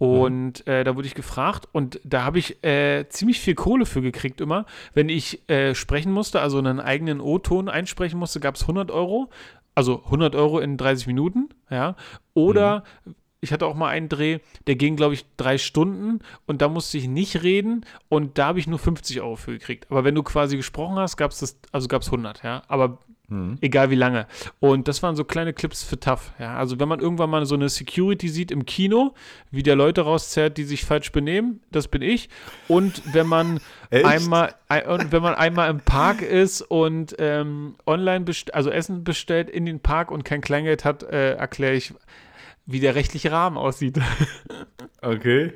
[0.00, 0.72] Und mhm.
[0.72, 4.40] äh, da wurde ich gefragt und da habe ich äh, ziemlich viel Kohle für gekriegt
[4.40, 4.64] immer.
[4.94, 9.28] Wenn ich äh, sprechen musste, also einen eigenen O-Ton einsprechen musste, gab es 100 Euro.
[9.74, 11.96] Also 100 Euro in 30 Minuten, ja.
[12.32, 13.14] Oder mhm.
[13.42, 16.96] ich hatte auch mal einen Dreh, der ging, glaube ich, drei Stunden und da musste
[16.96, 19.86] ich nicht reden und da habe ich nur 50 Euro für gekriegt.
[19.90, 22.62] Aber wenn du quasi gesprochen hast, gab es das, also gab es 100, ja.
[22.68, 23.00] Aber
[23.30, 23.58] Mhm.
[23.60, 24.26] Egal wie lange.
[24.58, 26.32] Und das waren so kleine Clips für Tough.
[26.38, 26.56] Ja?
[26.56, 29.14] Also wenn man irgendwann mal so eine Security sieht im Kino,
[29.50, 32.28] wie der Leute rauszerrt, die sich falsch benehmen, das bin ich.
[32.68, 33.60] Und wenn man
[33.90, 34.54] einmal
[34.88, 39.80] und wenn man einmal im Park ist und ähm, online also Essen bestellt in den
[39.80, 41.94] Park und kein Kleingeld hat, äh, erkläre ich,
[42.66, 43.98] wie der rechtliche Rahmen aussieht.
[45.02, 45.54] Okay.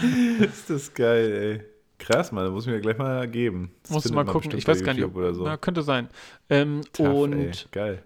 [0.40, 1.75] ist das geil, ey.
[2.06, 3.72] Krass, man, da muss ich mir gleich mal geben.
[3.82, 5.42] Das Musst du mal gucken, ich weiß gar nicht, ob, oder so.
[5.42, 6.08] Na, könnte sein.
[6.48, 7.50] Ähm, Tough, und ey.
[7.72, 8.02] geil.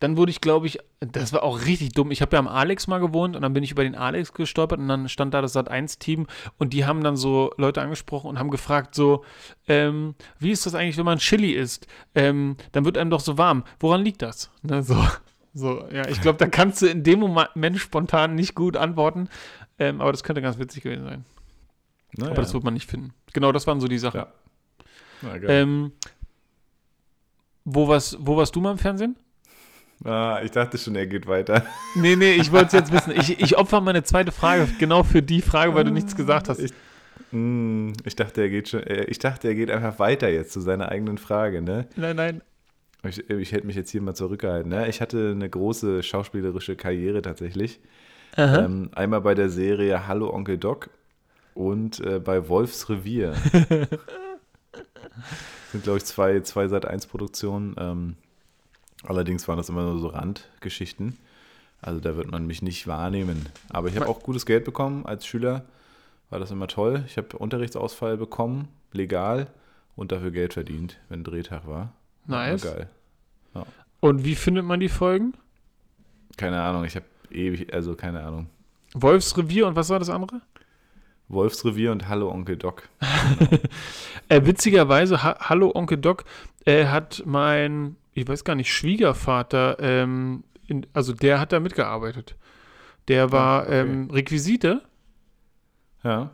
[0.00, 2.10] Dann wurde ich, glaube ich, das war auch richtig dumm.
[2.10, 4.80] Ich habe ja am Alex mal gewohnt und dann bin ich über den Alex gestolpert
[4.80, 6.26] und dann stand da das Sat1-Team
[6.58, 9.24] und die haben dann so Leute angesprochen und haben gefragt, so,
[9.68, 11.86] ähm, wie ist das eigentlich, wenn man Chili isst?
[12.16, 13.62] Ähm, dann wird einem doch so warm.
[13.78, 14.50] Woran liegt das?
[14.62, 14.96] Ne, so,
[15.52, 19.28] so, ja, ich glaube, da kannst du in dem Moment spontan nicht gut antworten,
[19.78, 21.24] ähm, aber das könnte ganz witzig gewesen sein.
[22.16, 22.32] Naja.
[22.32, 23.12] Aber das wird man nicht finden.
[23.34, 24.20] Genau, das waren so die Sachen.
[24.20, 24.28] Ja.
[25.20, 25.92] Na, ähm,
[27.64, 29.16] wo, warst, wo warst du mal im Fernsehen?
[30.04, 31.64] Ah, ich dachte schon, er geht weiter.
[31.96, 33.12] Nee, nee, ich wollte es jetzt wissen.
[33.16, 36.60] Ich, ich opfer meine zweite Frage genau für die Frage, weil du nichts gesagt hast.
[36.60, 36.72] Ich,
[37.32, 40.60] mm, ich, dachte, er geht schon, äh, ich dachte, er geht einfach weiter jetzt zu
[40.60, 41.88] seiner eigenen Frage, ne?
[41.96, 42.42] Nein, nein.
[43.08, 44.70] Ich, ich hätte mich jetzt hier mal zurückgehalten.
[44.70, 44.88] Ne?
[44.88, 47.80] Ich hatte eine große schauspielerische Karriere tatsächlich.
[48.36, 50.90] Ähm, einmal bei der Serie Hallo Onkel Doc
[51.54, 53.34] und äh, bei Wolfs Revier.
[55.72, 57.74] sind, glaube ich, zwei, zwei Seit 1 Produktionen.
[57.78, 58.16] Ähm,
[59.04, 61.18] allerdings waren das immer nur so Randgeschichten.
[61.82, 63.48] Also da wird man mich nicht wahrnehmen.
[63.70, 65.64] Aber ich habe auch gutes Geld bekommen als Schüler.
[66.30, 67.04] War das immer toll.
[67.06, 69.48] Ich habe Unterrichtsausfall bekommen, legal,
[69.96, 71.92] und dafür Geld verdient, wenn Drehtag war.
[72.26, 72.64] Nice.
[72.64, 72.90] War geil.
[73.54, 73.66] Ja.
[74.00, 75.34] Und wie findet man die Folgen?
[76.36, 78.48] Keine Ahnung, ich habe ewig, also keine Ahnung.
[78.94, 80.40] Wolfs Revier und was war das andere?
[81.28, 82.88] Wolfsrevier und Hallo Onkel Doc.
[84.28, 86.24] äh, witzigerweise, ha Hallo Onkel Doc
[86.64, 92.36] äh, hat mein, ich weiß gar nicht, Schwiegervater, ähm, in, also der hat da mitgearbeitet.
[93.08, 93.80] Der war ah, okay.
[93.80, 94.82] ähm, Requisite.
[96.02, 96.30] Ja.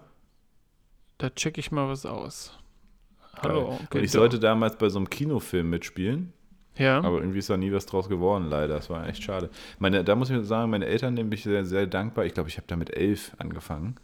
[1.18, 2.56] Da checke ich mal was aus.
[3.42, 4.20] Hallo Onkel Ich Doc.
[4.20, 6.32] sollte damals bei so einem Kinofilm mitspielen.
[6.76, 6.98] Ja.
[7.02, 8.74] Aber irgendwie ist da nie was draus geworden, leider.
[8.74, 9.50] Das war echt schade.
[9.78, 12.24] Meine, da muss ich sagen, meine Eltern bin ich sehr, sehr dankbar.
[12.24, 13.96] Ich glaube, ich habe da mit elf angefangen.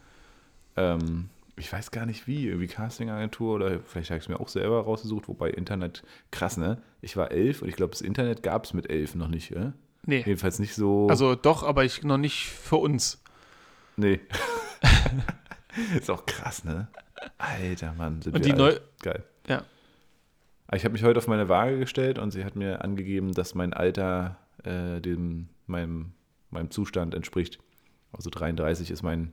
[0.77, 4.49] Ähm, ich weiß gar nicht wie, irgendwie Castingagentur oder vielleicht habe ich es mir auch
[4.49, 6.83] selber rausgesucht, wobei Internet, krass, ne?
[7.01, 9.73] Ich war elf und ich glaube, das Internet gab es mit elf noch nicht, oder?
[10.05, 10.23] Nee.
[10.25, 11.09] Jedenfalls nicht so.
[11.09, 13.23] Also doch, aber ich noch nicht für uns.
[13.97, 14.21] Nee.
[15.99, 16.89] ist auch krass, ne?
[17.39, 19.25] Alter Mann, sind und die neu Geil.
[19.49, 19.65] Ja.
[20.73, 23.73] Ich habe mich heute auf meine Waage gestellt und sie hat mir angegeben, dass mein
[23.73, 26.13] Alter äh, dem, meinem,
[26.51, 27.59] meinem Zustand entspricht.
[28.13, 29.33] Also 33 ist mein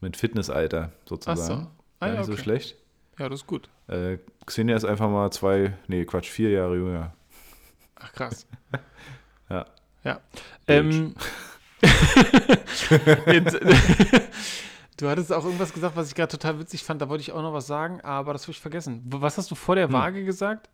[0.00, 1.40] mein Fitnessalter sozusagen.
[1.40, 1.66] Ach so.
[2.00, 2.30] Ah, ja, nicht okay.
[2.30, 2.76] so schlecht.
[3.18, 3.68] Ja, das ist gut.
[3.88, 7.12] Äh, Xenia ist einfach mal zwei, nee, Quatsch, vier Jahre jünger.
[7.96, 8.46] Ach, krass.
[9.50, 9.66] ja.
[10.04, 10.20] Ja.
[10.68, 11.14] Ähm,
[13.26, 13.58] Jetzt,
[14.96, 17.00] du hattest auch irgendwas gesagt, was ich gerade total witzig fand.
[17.00, 19.02] Da wollte ich auch noch was sagen, aber das habe ich vergessen.
[19.06, 19.92] Was hast du vor der hm.
[19.92, 20.68] Waage gesagt?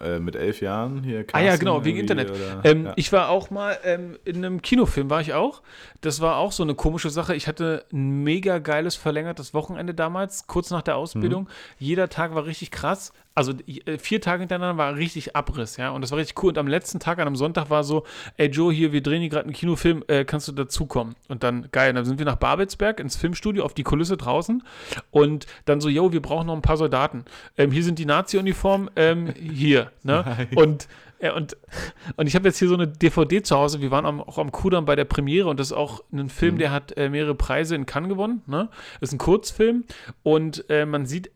[0.00, 1.24] Äh, mit elf Jahren hier.
[1.32, 2.30] ah ja, genau, wegen Internet.
[2.30, 2.92] Oder, ähm, ja.
[2.96, 5.62] Ich war auch mal ähm, in einem Kinofilm, war ich auch.
[6.00, 7.36] Das war auch so eine komische Sache.
[7.36, 11.44] Ich hatte ein mega geiles verlängertes Wochenende damals, kurz nach der Ausbildung.
[11.44, 11.48] Mhm.
[11.78, 13.12] Jeder Tag war richtig krass.
[13.36, 13.52] Also
[13.84, 15.90] äh, vier Tage hintereinander war richtig Abriss, ja.
[15.90, 16.48] Und das war richtig cool.
[16.48, 18.04] Und am letzten Tag, an einem Sonntag, war so,
[18.38, 21.16] ey Joe, hier, wir drehen hier gerade einen Kinofilm, äh, kannst du dazukommen?
[21.28, 24.62] Und dann, geil, dann sind wir nach Babelsberg ins Filmstudio auf die Kulisse draußen.
[25.10, 27.26] Und dann so, yo, wir brauchen noch ein paar Soldaten.
[27.58, 30.48] Ähm, hier sind die Nazi-Uniformen, ähm, hier, ne?
[30.56, 31.56] Und ja, und,
[32.16, 33.80] und ich habe jetzt hier so eine DVD zu Hause.
[33.80, 36.54] Wir waren am, auch am Kudamm bei der Premiere und das ist auch ein Film,
[36.54, 36.58] mhm.
[36.58, 38.42] der hat äh, mehrere Preise in Cannes gewonnen.
[38.46, 38.68] Ne?
[39.00, 39.84] Ist ein Kurzfilm
[40.22, 41.30] und äh, man sieht,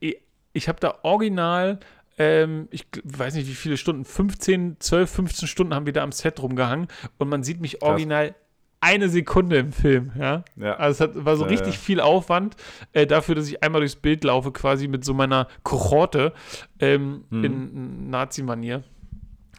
[0.60, 1.80] ich habe da original
[2.18, 6.12] ähm, ich weiß nicht wie viele Stunden, 15, 12, 15 Stunden haben wir da am
[6.12, 8.36] Set rumgehangen und man sieht mich original Krass.
[8.82, 10.44] eine Sekunde im Film, ja.
[10.56, 10.74] ja.
[10.74, 11.80] Also es hat, war so ja, richtig ja.
[11.80, 12.56] viel Aufwand
[12.92, 16.34] äh, dafür, dass ich einmal durchs Bild laufe, quasi mit so meiner Kohorte
[16.78, 17.44] ähm, hm.
[17.44, 18.84] in Nazi-Manier.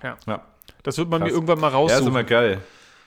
[0.03, 0.17] Ja.
[0.27, 0.45] ja.
[0.83, 1.29] Das wird man Krass.
[1.31, 2.03] mir irgendwann mal raussuchen.
[2.03, 2.61] Ja, ist immer geil.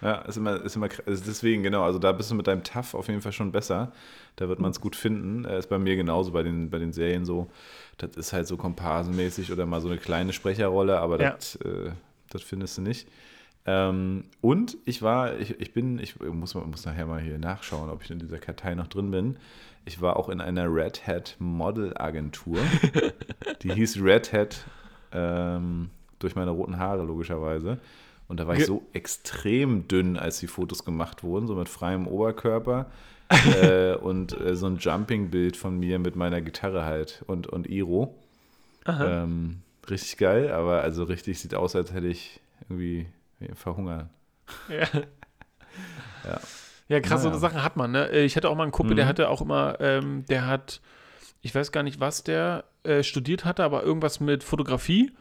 [0.04, 1.82] Ja, ist immer, ist immer ist deswegen, genau.
[1.82, 3.90] Also da bist du mit deinem Tough auf jeden Fall schon besser.
[4.36, 5.46] Da wird man es gut finden.
[5.46, 7.50] Ist bei mir genauso bei den, bei den Serien so.
[7.96, 11.30] Das ist halt so komparsenmäßig oder mal so eine kleine Sprecherrolle, aber ja.
[11.30, 11.92] das, äh,
[12.28, 13.08] das findest du nicht.
[13.64, 18.02] Ähm, und ich war, ich, ich bin, ich muss, muss nachher mal hier nachschauen, ob
[18.02, 19.38] ich in dieser Kartei noch drin bin.
[19.86, 22.58] Ich war auch in einer Red Hat Model Agentur.
[23.62, 24.64] Die hieß Red Hat
[25.12, 25.88] ähm,
[26.18, 27.78] durch meine roten Haare, logischerweise.
[28.34, 32.08] Und da war ich so extrem dünn, als die Fotos gemacht wurden, so mit freiem
[32.08, 32.90] Oberkörper.
[33.62, 38.18] äh, und äh, so ein Jumping-Bild von mir mit meiner Gitarre halt und, und Iro.
[38.88, 43.06] Ähm, richtig geil, aber also richtig sieht aus, als hätte ich irgendwie
[43.54, 44.08] verhungert.
[44.68, 44.78] Ja.
[46.24, 46.40] ja.
[46.88, 47.22] Ja, krass, naja.
[47.22, 48.10] so eine Sachen hat man, ne?
[48.10, 48.96] Ich hatte auch mal einen Kumpel, mhm.
[48.96, 50.80] der hatte auch immer, ähm, der hat,
[51.40, 55.12] ich weiß gar nicht, was der äh, studiert hatte, aber irgendwas mit Fotografie.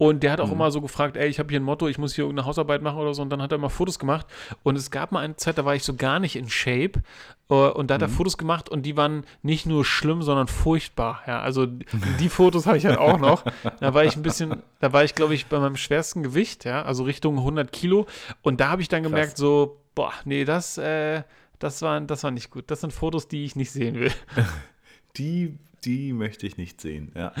[0.00, 0.52] Und der hat auch mhm.
[0.54, 2.98] immer so gefragt, ey, ich habe hier ein Motto, ich muss hier irgendeine Hausarbeit machen
[2.98, 3.22] oder so.
[3.22, 4.26] Und dann hat er immer Fotos gemacht.
[4.62, 7.02] Und es gab mal eine Zeit, da war ich so gar nicht in Shape.
[7.50, 8.06] Äh, und da hat mhm.
[8.06, 11.22] er Fotos gemacht und die waren nicht nur schlimm, sondern furchtbar.
[11.26, 11.66] Ja, also
[12.20, 13.44] die Fotos habe ich halt auch noch.
[13.80, 16.82] Da war ich ein bisschen, da war ich, glaube ich, bei meinem schwersten Gewicht, ja,
[16.82, 18.06] also Richtung 100 Kilo.
[18.42, 19.10] Und da habe ich dann Krass.
[19.10, 21.24] gemerkt, so, boah, nee, das, äh,
[21.58, 22.70] das war, das war nicht gut.
[22.70, 24.12] Das sind Fotos, die ich nicht sehen will.
[25.16, 27.12] Die die möchte ich nicht sehen.
[27.14, 27.32] Ja,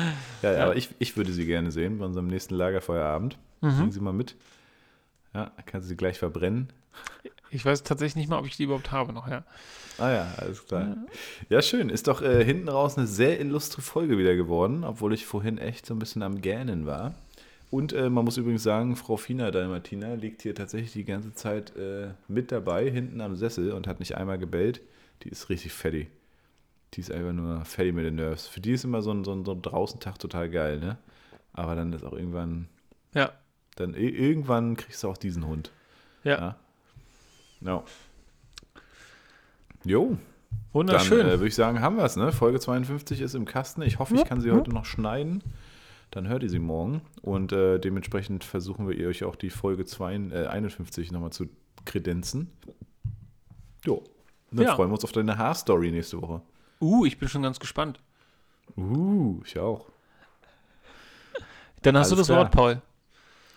[0.42, 0.64] ja, ja.
[0.64, 3.38] aber ich, ich würde sie gerne sehen bei unserem nächsten Lagerfeuerabend.
[3.60, 3.76] Mhm.
[3.76, 4.36] Bringen Sie mal mit.
[5.34, 6.68] Ja, kann sie gleich verbrennen.
[7.50, 9.44] Ich weiß tatsächlich nicht mal, ob ich die überhaupt habe noch, ja.
[9.98, 10.82] Ah ja, alles klar.
[10.82, 10.96] Ja,
[11.56, 11.90] ja schön.
[11.90, 15.86] Ist doch äh, hinten raus eine sehr illustre Folge wieder geworden, obwohl ich vorhin echt
[15.86, 17.14] so ein bisschen am Gähnen war.
[17.70, 21.76] Und äh, man muss übrigens sagen, Frau Fina Dalmatina liegt hier tatsächlich die ganze Zeit
[21.76, 24.80] äh, mit dabei, hinten am Sessel und hat nicht einmal gebellt.
[25.22, 26.08] Die ist richtig fettig.
[26.94, 28.46] Die ist einfach nur fertig mit den Nerves.
[28.46, 30.98] Für die ist immer so ein, so ein, so ein Draußentag total geil, ne?
[31.52, 32.68] Aber dann ist auch irgendwann.
[33.14, 33.32] Ja.
[33.76, 35.70] Dann irgendwann kriegst du auch diesen Hund.
[36.24, 36.56] Ja.
[37.60, 37.84] Ja.
[39.84, 40.18] Jo.
[40.72, 41.18] Wunderschön.
[41.18, 42.32] Dann äh, würde ich sagen, haben wir es, ne?
[42.32, 43.82] Folge 52 ist im Kasten.
[43.82, 45.42] Ich hoffe, ich kann sie heute noch schneiden.
[46.10, 47.02] Dann hört ihr sie morgen.
[47.22, 51.46] Und äh, dementsprechend versuchen wir euch auch die Folge 2, äh, 51 nochmal zu
[51.84, 52.50] kredenzen.
[53.84, 54.04] Jo.
[54.50, 54.74] Dann ja.
[54.74, 56.42] freuen wir uns auf deine Haarstory nächste Woche.
[56.80, 58.00] Uh, ich bin schon ganz gespannt.
[58.76, 59.86] Uh, ich auch.
[61.82, 62.38] Dann hast Alles du das klar.
[62.38, 62.82] Wort, Paul.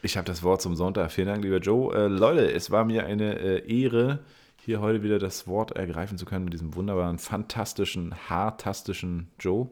[0.04, 1.12] Ich habe das Wort zum Sonntag.
[1.12, 1.94] Vielen Dank, lieber Joe.
[1.94, 4.20] Äh, Leute, es war mir eine äh, Ehre,
[4.58, 9.70] hier heute wieder das Wort ergreifen zu können mit diesem wunderbaren, fantastischen, haartastischen Joe,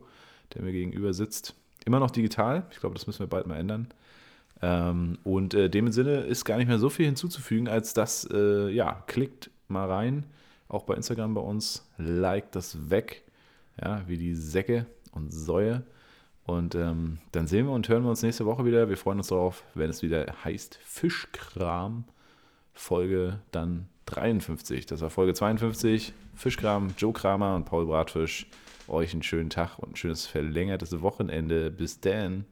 [0.53, 1.55] der mir gegenüber sitzt.
[1.85, 2.63] Immer noch digital.
[2.71, 3.87] Ich glaube, das müssen wir bald mal ändern.
[4.61, 8.69] Ähm, und äh, dem Sinne ist gar nicht mehr so viel hinzuzufügen, als dass, äh,
[8.69, 10.25] ja, klickt mal rein.
[10.67, 11.87] Auch bei Instagram bei uns.
[11.97, 13.23] Like das weg
[13.81, 15.83] ja, wie die Säcke und Säue.
[16.45, 18.89] Und ähm, dann sehen wir und hören wir uns nächste Woche wieder.
[18.89, 22.05] Wir freuen uns darauf, wenn es wieder heißt Fischkram,
[22.73, 24.85] Folge dann 53.
[24.87, 26.13] Das war Folge 52.
[26.35, 28.47] Fischkram, Joe Kramer und Paul Bratfisch.
[28.87, 31.69] Euch einen schönen Tag und ein schönes verlängertes Wochenende.
[31.69, 32.45] Bis dann.